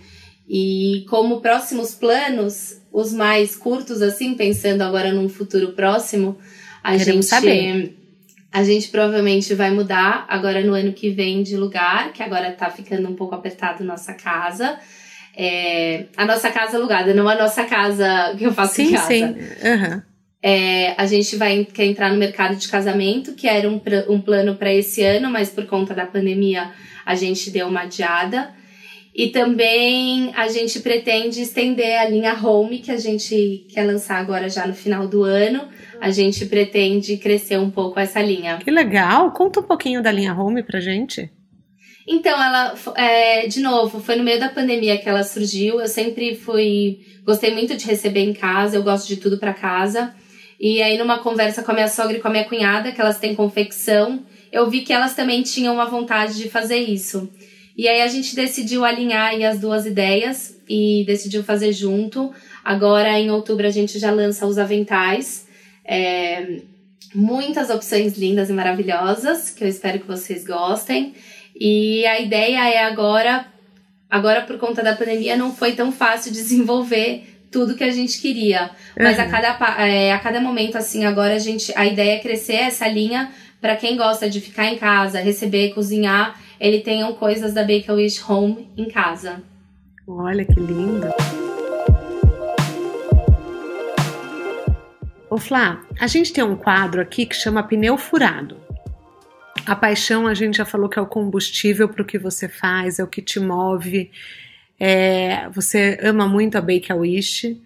[0.47, 6.37] E como próximos planos, os mais curtos, assim, pensando agora num futuro próximo,
[6.83, 7.25] a Queremos gente.
[7.25, 7.99] Saber
[8.51, 12.69] a gente provavelmente vai mudar agora no ano que vem de lugar, que agora tá
[12.69, 14.79] ficando um pouco apertado nossa casa.
[15.37, 19.07] É, a nossa casa alugada, não a nossa casa que eu faço sim, em casa.
[19.07, 20.01] Sim, uhum.
[20.41, 24.55] É, a gente vai quer entrar no mercado de casamento, que era um, um plano
[24.55, 26.71] para esse ano, mas por conta da pandemia
[27.05, 28.53] a gente deu uma adiada.
[29.13, 34.47] E também a gente pretende estender a linha Home, que a gente quer lançar agora
[34.47, 35.67] já no final do ano
[35.99, 38.57] a gente pretende crescer um pouco essa linha.
[38.57, 39.31] Que legal!
[39.31, 41.31] Conta um pouquinho da linha Home pra gente.
[42.07, 45.79] Então, ela, é, de novo, foi no meio da pandemia que ela surgiu.
[45.79, 50.13] Eu sempre fui, gostei muito de receber em casa, eu gosto de tudo para casa.
[50.59, 53.17] E aí, numa conversa com a minha sogra e com a minha cunhada, que elas
[53.17, 57.29] têm confecção, eu vi que elas também tinham uma vontade de fazer isso.
[57.77, 62.33] E aí, a gente decidiu alinhar as duas ideias e decidiu fazer junto.
[62.63, 65.47] Agora, em outubro, a gente já lança os aventais.
[65.85, 66.59] É,
[67.13, 71.13] muitas opções lindas e maravilhosas, que eu espero que vocês gostem.
[71.59, 73.45] E a ideia é agora,
[74.09, 78.71] agora por conta da pandemia, não foi tão fácil desenvolver tudo que a gente queria.
[78.97, 79.23] Mas uhum.
[79.23, 81.71] a, cada, é, a cada momento, assim, agora a gente.
[81.75, 83.31] A ideia é crescer essa linha
[83.61, 88.23] para quem gosta de ficar em casa, receber, cozinhar, ele tenham coisas da Bake Wish
[88.27, 89.43] Home em casa.
[90.07, 91.07] Olha que lindo!
[95.29, 98.57] Ô Flá, a gente tem um quadro aqui que chama Pneu Furado.
[99.65, 102.97] A paixão a gente já falou que é o combustível para o que você faz,
[102.97, 104.09] é o que te move.
[104.79, 107.61] É, você ama muito a Bake a Wish,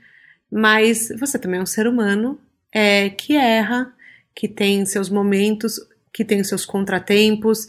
[0.51, 2.39] mas você também é um ser humano
[2.71, 3.93] é, que erra,
[4.35, 5.79] que tem seus momentos,
[6.13, 7.67] que tem seus contratempos.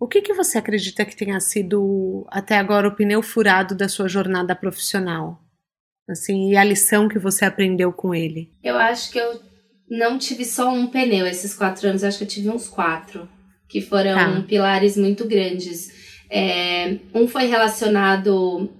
[0.00, 4.08] O que, que você acredita que tenha sido até agora o pneu furado da sua
[4.08, 5.42] jornada profissional?
[6.08, 8.50] Assim, e a lição que você aprendeu com ele?
[8.62, 9.42] Eu acho que eu
[9.90, 13.28] não tive só um pneu esses quatro anos, acho que eu tive uns quatro,
[13.68, 14.42] que foram tá.
[14.46, 15.92] pilares muito grandes.
[16.30, 18.70] É, um foi relacionado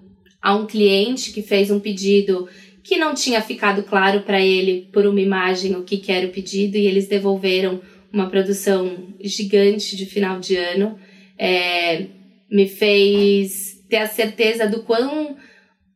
[0.40, 2.48] a um cliente que fez um pedido
[2.82, 6.30] que não tinha ficado claro para ele por uma imagem o que, que era o
[6.30, 7.80] pedido e eles devolveram
[8.12, 10.98] uma produção gigante de final de ano.
[11.38, 12.06] É,
[12.50, 15.36] me fez ter a certeza do quão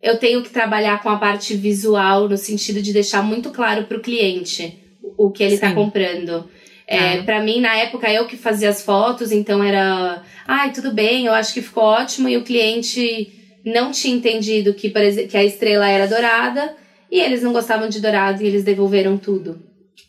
[0.03, 3.97] eu tenho que trabalhar com a parte visual no sentido de deixar muito claro para
[3.97, 4.78] o cliente
[5.16, 6.49] o que ele está comprando.
[6.86, 7.22] É, ah.
[7.22, 10.22] Para mim, na época, eu que fazia as fotos, então era.
[10.47, 12.28] Ai, tudo bem, eu acho que ficou ótimo.
[12.28, 13.32] E o cliente
[13.65, 14.91] não tinha entendido que,
[15.29, 16.75] que a estrela era dourada
[17.11, 19.61] e eles não gostavam de dourado e eles devolveram tudo.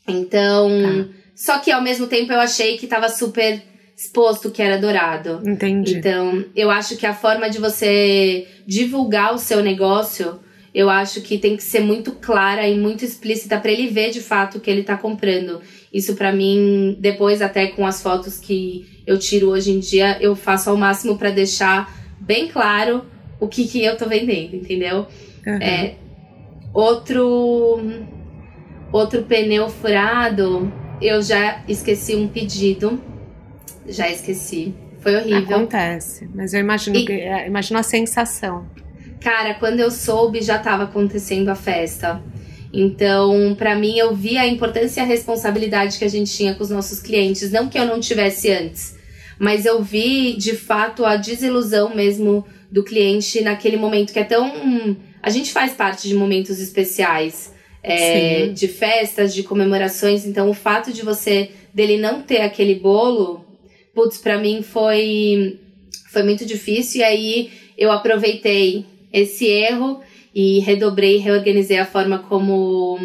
[0.08, 0.70] Então.
[0.86, 1.24] Ah.
[1.36, 3.62] Só que ao mesmo tempo eu achei que estava super
[3.96, 5.42] exposto que era dourado.
[5.46, 5.96] Entendi.
[5.96, 10.40] Então, eu acho que a forma de você divulgar o seu negócio,
[10.74, 14.22] eu acho que tem que ser muito clara e muito explícita para ele ver de
[14.22, 15.62] fato o que ele está comprando.
[15.92, 20.36] Isso para mim, depois até com as fotos que eu tiro hoje em dia, eu
[20.36, 23.06] faço ao máximo para deixar bem claro
[23.44, 25.08] o que que eu tô vendendo, entendeu?
[25.46, 25.62] Uhum.
[25.62, 25.96] É,
[26.74, 27.82] outro
[28.92, 30.72] outro pneu furado,
[31.02, 33.02] eu já esqueci um pedido
[33.88, 34.74] já esqueci.
[35.00, 35.58] Foi horrível.
[35.58, 38.66] Acontece, mas eu imagino, e, que, é, imagino a sensação.
[39.20, 42.22] Cara, quando eu soube, já estava acontecendo a festa.
[42.72, 46.64] Então, para mim, eu vi a importância e a responsabilidade que a gente tinha com
[46.64, 47.52] os nossos clientes.
[47.52, 48.96] Não que eu não tivesse antes,
[49.38, 54.98] mas eu vi de fato a desilusão mesmo do cliente naquele momento que é tão.
[55.22, 57.54] A gente faz parte de momentos especiais,
[57.84, 63.46] é, de festas, de comemorações, então o fato de você dele não ter aquele bolo,
[63.94, 65.60] putz, pra mim foi,
[66.12, 70.02] foi muito difícil, e aí eu aproveitei esse erro
[70.34, 72.98] e redobrei, reorganizei a forma como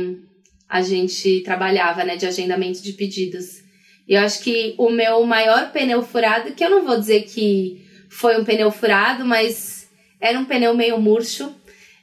[0.66, 3.62] a gente trabalhava, né, de agendamento de pedidos.
[4.08, 7.86] E eu acho que o meu maior pneu furado, que eu não vou dizer que
[8.08, 9.88] foi um pneu furado, mas
[10.20, 11.54] era um pneu meio murcho.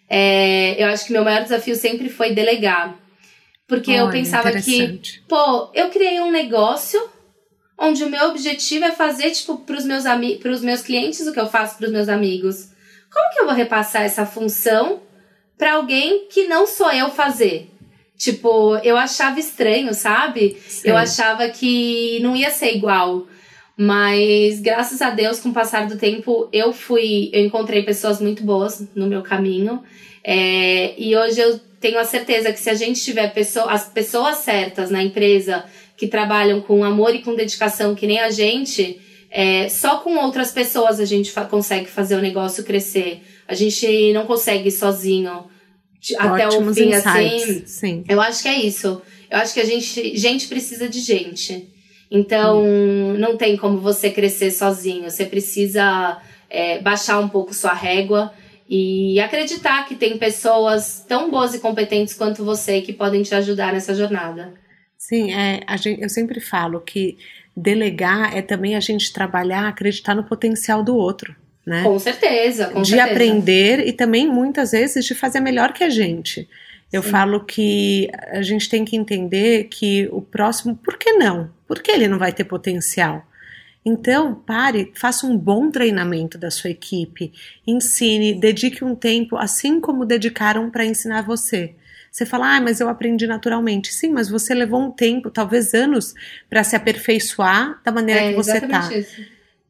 [0.09, 2.97] É, eu acho que meu maior desafio sempre foi delegar.
[3.67, 7.01] Porque Olha, eu pensava que, pô, eu criei um negócio
[7.77, 10.03] onde o meu objetivo é fazer, tipo, pros meus,
[10.41, 12.69] pros meus clientes o que eu faço pros meus amigos.
[13.11, 15.01] Como que eu vou repassar essa função
[15.57, 17.71] para alguém que não sou eu fazer?
[18.17, 20.57] Tipo, eu achava estranho, sabe?
[20.67, 20.89] Sim.
[20.89, 23.27] Eu achava que não ia ser igual.
[23.77, 28.43] Mas graças a Deus, com o passar do tempo, eu fui, eu encontrei pessoas muito
[28.43, 29.83] boas no meu caminho.
[30.23, 34.37] É, e hoje eu tenho a certeza que se a gente tiver pessoa, as pessoas
[34.37, 35.65] certas na empresa
[35.97, 38.99] que trabalham com amor e com dedicação, que nem a gente,
[39.29, 43.21] é, só com outras pessoas a gente consegue fazer o negócio crescer.
[43.47, 45.45] A gente não consegue sozinho
[46.17, 47.03] até o fim, insights.
[47.03, 47.65] assim.
[47.65, 48.03] Sim.
[48.07, 49.01] Eu acho que é isso.
[49.29, 51.74] Eu acho que a gente, gente precisa de gente.
[52.15, 53.17] Então, hum.
[53.17, 55.09] não tem como você crescer sozinho.
[55.09, 58.33] Você precisa é, baixar um pouco sua régua
[58.69, 63.73] e acreditar que tem pessoas tão boas e competentes quanto você que podem te ajudar
[63.73, 64.53] nessa jornada.
[64.97, 67.17] Sim, é, gente, eu sempre falo que
[67.55, 71.35] delegar é também a gente trabalhar, acreditar no potencial do outro
[71.65, 71.83] né?
[71.83, 73.11] Com certeza, com de certeza.
[73.11, 76.47] aprender e também muitas vezes de fazer melhor que a gente.
[76.91, 77.09] Eu Sim.
[77.09, 81.51] falo que a gente tem que entender que o próximo, por que não?
[81.67, 83.25] Por que ele não vai ter potencial?
[83.85, 87.31] Então, pare, faça um bom treinamento da sua equipe,
[87.67, 91.75] ensine, dedique um tempo, assim como dedicaram para ensinar você.
[92.15, 93.93] Você fala, ah, mas eu aprendi naturalmente.
[93.93, 96.13] Sim, mas você levou um tempo, talvez anos,
[96.49, 98.89] para se aperfeiçoar da maneira é, que você está.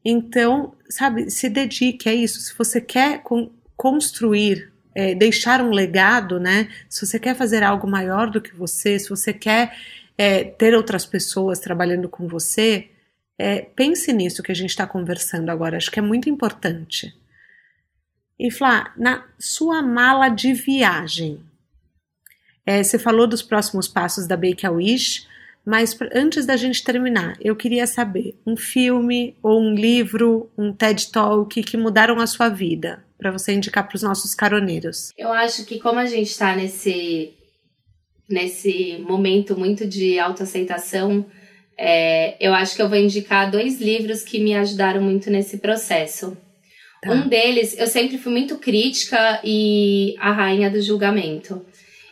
[0.04, 2.40] Então, sabe, se dedique a isso.
[2.40, 6.70] Se você quer con construir, é, deixar um legado, né?
[6.88, 9.76] Se você quer fazer algo maior do que você, se você quer
[10.16, 12.88] é, ter outras pessoas trabalhando com você,
[13.38, 15.76] é, pense nisso que a gente está conversando agora.
[15.76, 17.14] Acho que é muito importante.
[18.38, 21.44] E Flá, na sua mala de viagem,
[22.64, 25.26] é, você falou dos próximos passos da Bake a Wish.
[25.66, 31.10] Mas antes da gente terminar, eu queria saber um filme ou um livro, um TED
[31.10, 35.12] Talk que mudaram a sua vida, para você indicar para os nossos caroneiros.
[35.18, 37.34] Eu acho que como a gente está nesse
[38.28, 41.26] nesse momento muito de autoaceitação,
[41.76, 46.36] é, eu acho que eu vou indicar dois livros que me ajudaram muito nesse processo.
[47.02, 47.12] Tá.
[47.12, 51.64] Um deles, eu sempre fui muito crítica e a rainha do julgamento.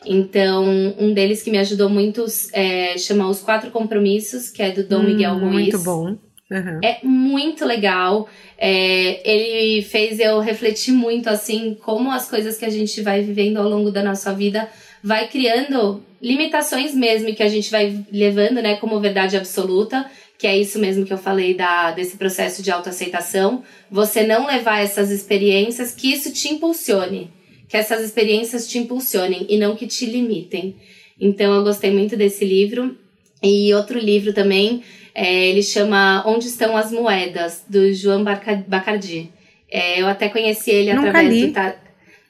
[0.07, 0.65] Então,
[0.99, 5.01] um deles que me ajudou muito é chamar Os Quatro Compromissos, que é do Dom
[5.01, 5.53] hum, Miguel Ruiz.
[5.53, 6.17] Muito bom.
[6.51, 6.81] Uhum.
[6.83, 8.29] É muito legal.
[8.59, 13.57] É, ele fez eu refletir muito, assim, como as coisas que a gente vai vivendo
[13.57, 14.69] ao longo da nossa vida
[15.03, 20.57] vai criando limitações mesmo que a gente vai levando, né, como verdade absoluta, que é
[20.57, 23.63] isso mesmo que eu falei da, desse processo de autoaceitação.
[23.91, 27.31] Você não levar essas experiências, que isso te impulsione
[27.69, 30.77] que essas experiências te impulsionem e não que te limitem.
[31.21, 32.97] Então eu gostei muito desse livro.
[33.43, 34.83] E outro livro também,
[35.15, 39.31] é, ele chama Onde Estão as Moedas, do João Bacardi.
[39.71, 41.47] É, eu até conheci ele Nunca através li.
[41.49, 41.53] do.
[41.53, 41.77] Ta...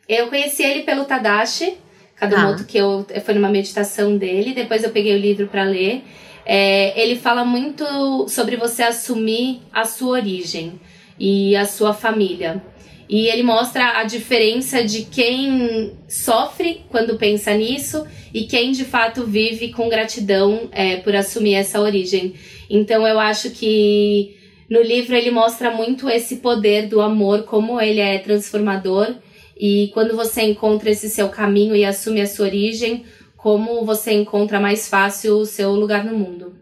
[0.09, 1.75] Eu conheci ele pelo Tadashi,
[2.17, 2.65] Kadomoto, ah.
[2.65, 4.53] que eu, foi numa meditação dele.
[4.53, 6.03] Depois eu peguei o livro para ler.
[6.47, 7.85] É, ele fala muito
[8.29, 10.79] sobre você assumir a sua origem
[11.19, 12.63] e a sua família.
[13.15, 18.05] E ele mostra a diferença de quem sofre quando pensa nisso
[18.35, 22.35] e quem de fato vive com gratidão é, por assumir essa origem.
[22.69, 24.37] Então eu acho que
[24.69, 29.15] no livro ele mostra muito esse poder do amor, como ele é transformador.
[29.57, 33.05] E quando você encontra esse seu caminho e assume a sua origem,
[33.37, 36.57] como você encontra mais fácil o seu lugar no mundo.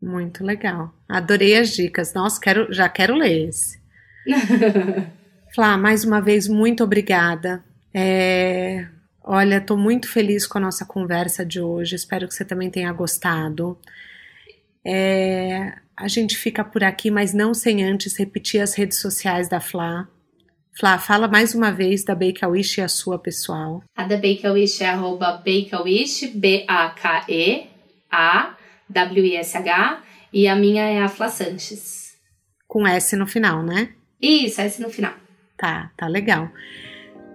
[0.00, 0.94] Muito legal.
[1.06, 2.14] Adorei as dicas.
[2.14, 3.78] Nossa, quero, já quero ler esse.
[5.54, 7.62] Flá, mais uma vez, muito obrigada.
[7.92, 8.86] É,
[9.22, 11.94] olha, estou muito feliz com a nossa conversa de hoje.
[11.94, 13.78] Espero que você também tenha gostado.
[14.84, 19.60] É, a gente fica por aqui, mas não sem antes repetir as redes sociais da
[19.60, 20.08] Flá.
[20.74, 23.84] Flá, fala mais uma vez da Bake a Wish e a sua pessoal.
[23.94, 26.82] A da Bake a Wish é arroba Bake a Wish, B-A-K-E-A-W-I-S-H,
[30.32, 32.16] e a minha é a Flá Sanches.
[32.66, 33.90] Com S no final, né?
[34.18, 35.21] Isso, S no final.
[35.62, 36.50] Tá, tá legal.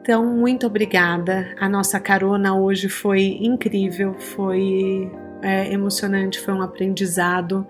[0.01, 1.55] Então, muito obrigada.
[1.57, 5.09] A nossa carona hoje foi incrível, foi
[5.41, 7.65] é, emocionante, foi um aprendizado.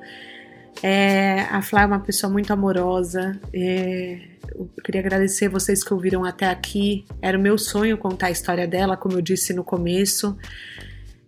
[0.82, 3.40] É, a Flá é uma pessoa muito amorosa.
[3.54, 7.06] É, eu queria agradecer vocês que ouviram até aqui.
[7.22, 10.36] Era o meu sonho contar a história dela, como eu disse no começo.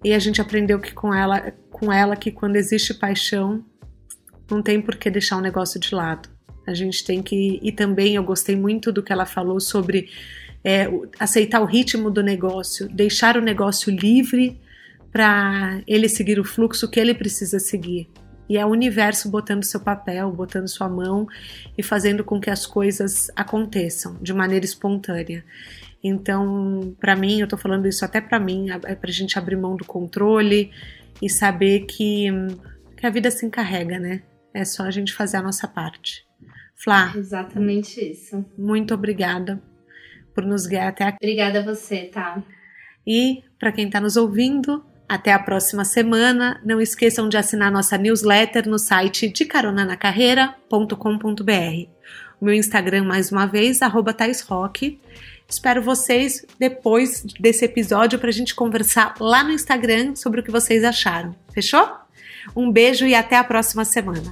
[0.03, 3.63] E a gente aprendeu que com ela, com ela que quando existe paixão,
[4.49, 6.38] não tem por que deixar o negócio de lado.
[6.69, 7.59] A gente tem que.
[7.63, 10.07] E também eu gostei muito do que ela falou sobre
[10.63, 10.87] é,
[11.19, 14.59] aceitar o ritmo do negócio, deixar o negócio livre
[15.11, 18.07] para ele seguir o fluxo que ele precisa seguir.
[18.47, 21.27] E é o universo botando seu papel, botando sua mão
[21.75, 25.43] e fazendo com que as coisas aconteçam de maneira espontânea.
[26.03, 29.75] Então, para mim, eu tô falando isso até para mim, é pra gente abrir mão
[29.75, 30.71] do controle
[31.19, 32.27] e saber que,
[32.95, 34.21] que a vida se encarrega, né?
[34.53, 36.28] É só a gente fazer a nossa parte.
[36.81, 37.13] Flá.
[37.15, 38.45] Exatamente isso.
[38.57, 39.61] Muito obrigada
[40.33, 41.17] por nos guiar até aqui.
[41.21, 42.41] Obrigada a você, tá?
[43.05, 46.61] E para quem está nos ouvindo, até a próxima semana.
[46.63, 51.89] Não esqueçam de assinar nossa newsletter no site de caronanacarreira.com.br.
[52.39, 54.15] O meu Instagram, mais uma vez, arroba.
[55.49, 60.51] Espero vocês depois desse episódio para a gente conversar lá no Instagram sobre o que
[60.51, 61.35] vocês acharam.
[61.51, 61.89] Fechou?
[62.55, 64.29] Um beijo e até a próxima semana.